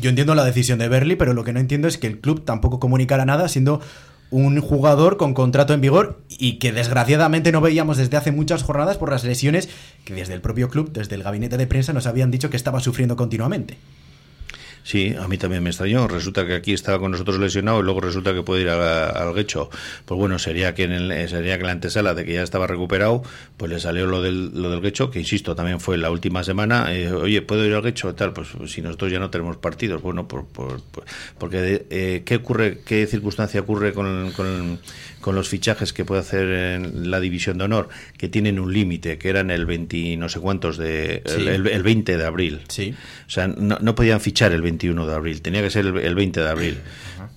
[0.00, 2.44] Yo entiendo la decisión de Berli, pero lo que no entiendo es que el club
[2.44, 3.80] tampoco comunicara nada, siendo
[4.30, 8.98] un jugador con contrato en vigor y que desgraciadamente no veíamos desde hace muchas jornadas
[8.98, 9.68] por las lesiones
[10.04, 12.80] que desde el propio club, desde el gabinete de prensa, nos habían dicho que estaba
[12.80, 13.76] sufriendo continuamente.
[14.86, 16.06] Sí, a mí también me extrañó.
[16.06, 19.68] Resulta que aquí estaba con nosotros lesionado y luego resulta que puede ir al Guecho.
[20.04, 23.24] Pues bueno, sería que el, sería que la antesala de que ya estaba recuperado,
[23.56, 26.94] pues le salió lo del, lo del Guecho, que insisto, también fue la última semana.
[26.94, 28.14] Eh, Oye, ¿puedo ir al Guecho?
[28.14, 30.00] Tal, pues si nosotros ya no tenemos partidos.
[30.02, 30.80] Bueno, por, por,
[31.36, 34.78] porque eh, ¿qué ocurre, qué circunstancia ocurre con, con
[35.26, 39.18] con los fichajes que puede hacer en la división de honor, que tienen un límite,
[39.18, 42.60] que eran el 20 no sé cuántos de el, 20 de abril.
[42.68, 42.94] Sí.
[43.26, 46.48] O sea, no, podían fichar el 21 de abril, tenía que ser el, 20 de
[46.48, 46.78] abril.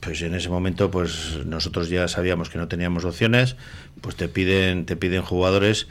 [0.02, 3.56] Pues en ese momento, pues nosotros ya sabíamos que no teníamos opciones,
[4.02, 5.88] pues te piden, te piden jugadores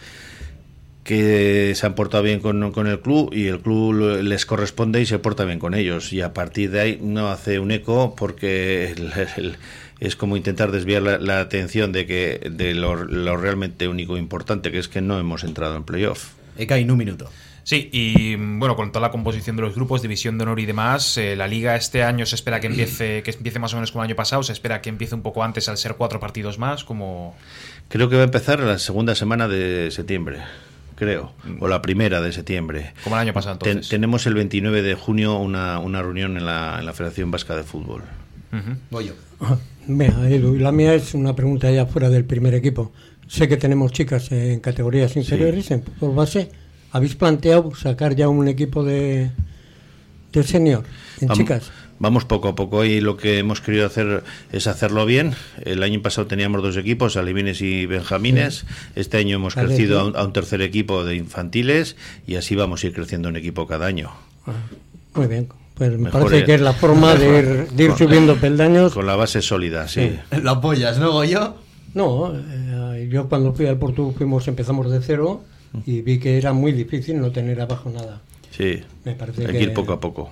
[1.02, 5.06] que se han portado bien con, con, el club y el club les corresponde y
[5.06, 6.12] se porta bien con ellos.
[6.12, 8.94] Y a partir de ahí no hace un eco porque
[9.36, 9.56] el,
[10.00, 12.96] es como intentar desviar la, atención de que de lo,
[13.36, 16.30] realmente único e importante, que es que no hemos entrado en playoff.
[16.56, 17.30] Eka, en un minuto.
[17.64, 21.18] Sí, y bueno, con toda la composición de los grupos, división de honor y demás,
[21.18, 24.04] eh, la liga este año se espera que empiece, que empiece más o menos como
[24.04, 26.84] el año pasado, se espera que empiece un poco antes al ser cuatro partidos más,
[26.84, 27.36] como...
[27.88, 30.40] Creo que va a empezar la segunda semana de septiembre
[30.94, 32.92] creo, o la primera de septiembre.
[33.04, 33.88] Como el año pasado, entonces.
[33.88, 37.62] tenemos el 29 de junio una, una reunión en la, en la Federación Vasca de
[37.62, 38.02] Fútbol.
[38.90, 39.12] Voy yo.
[39.88, 42.92] la mía es una pregunta ya fuera del primer equipo.
[43.26, 46.50] Sé que tenemos chicas en categorías inferiores, en fútbol base.
[46.92, 49.30] ¿Habéis planteado sacar ya un equipo de,
[50.32, 50.84] de senior
[51.20, 51.70] en chicas?
[52.00, 54.22] Vamos poco a poco y lo que hemos querido hacer
[54.52, 55.34] es hacerlo bien.
[55.64, 58.66] El año pasado teníamos dos equipos, alevines y benjamines.
[58.94, 62.92] Este año hemos crecido a un, tercer equipo de infantiles y así vamos a ir
[62.92, 64.10] creciendo un equipo cada año.
[64.46, 64.52] Ah,
[65.14, 65.48] muy bien.
[65.78, 68.92] Pues me parece que es la forma de ir, subiendo peldaños.
[68.92, 70.18] Con la base sólida, sí.
[70.42, 71.54] ¿Lo apoyas, no, Goyo?
[71.94, 75.42] No, eh, yo cuando fui al Porto fuimos, empezamos de cero
[75.86, 78.20] y vi que era muy difícil no tener abajo nada.
[78.50, 80.30] Sí, me parece hay que ir poco a poco.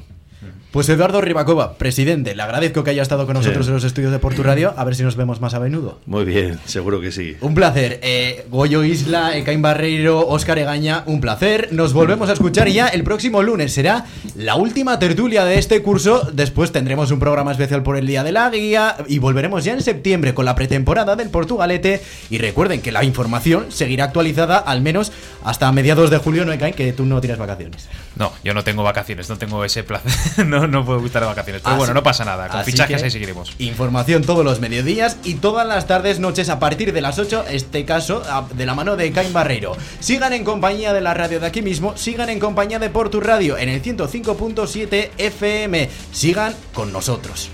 [0.76, 4.18] Pues Eduardo Ribacova, presidente, le agradezco que haya estado con nosotros en los estudios de
[4.18, 4.74] Portu Radio.
[4.76, 6.00] A ver si nos vemos más a menudo.
[6.04, 7.34] Muy bien, seguro que sí.
[7.40, 7.98] Un placer.
[8.02, 11.68] Eh, Goyo Isla, Ekain Barreiro, Óscar Egaña, un placer.
[11.72, 13.72] Nos volvemos a escuchar ya el próximo lunes.
[13.72, 16.28] Será la última tertulia de este curso.
[16.30, 19.80] Después tendremos un programa especial por el Día de la Guía y volveremos ya en
[19.80, 22.02] septiembre con la pretemporada del Portugalete.
[22.28, 25.10] Y recuerden que la información seguirá actualizada al menos
[25.42, 26.74] hasta mediados de julio, ¿no, Ekain?
[26.74, 27.88] Que tú no tienes vacaciones.
[28.16, 30.12] No, yo no tengo vacaciones, no tengo ese placer.
[30.46, 31.62] no, no puedo gustar de vacaciones.
[31.62, 32.48] Pero bueno, no pasa nada.
[32.48, 33.54] Con fichajes ahí seguiremos.
[33.58, 37.44] Información todos los mediodías y todas las tardes, noches a partir de las 8.
[37.50, 38.22] Este caso
[38.54, 39.76] de la mano de Cain Barreiro.
[40.00, 41.96] Sigan en compañía de la radio de aquí mismo.
[41.96, 45.88] Sigan en compañía de Portu Radio en el 105.7 FM.
[46.12, 47.50] Sigan con nosotros.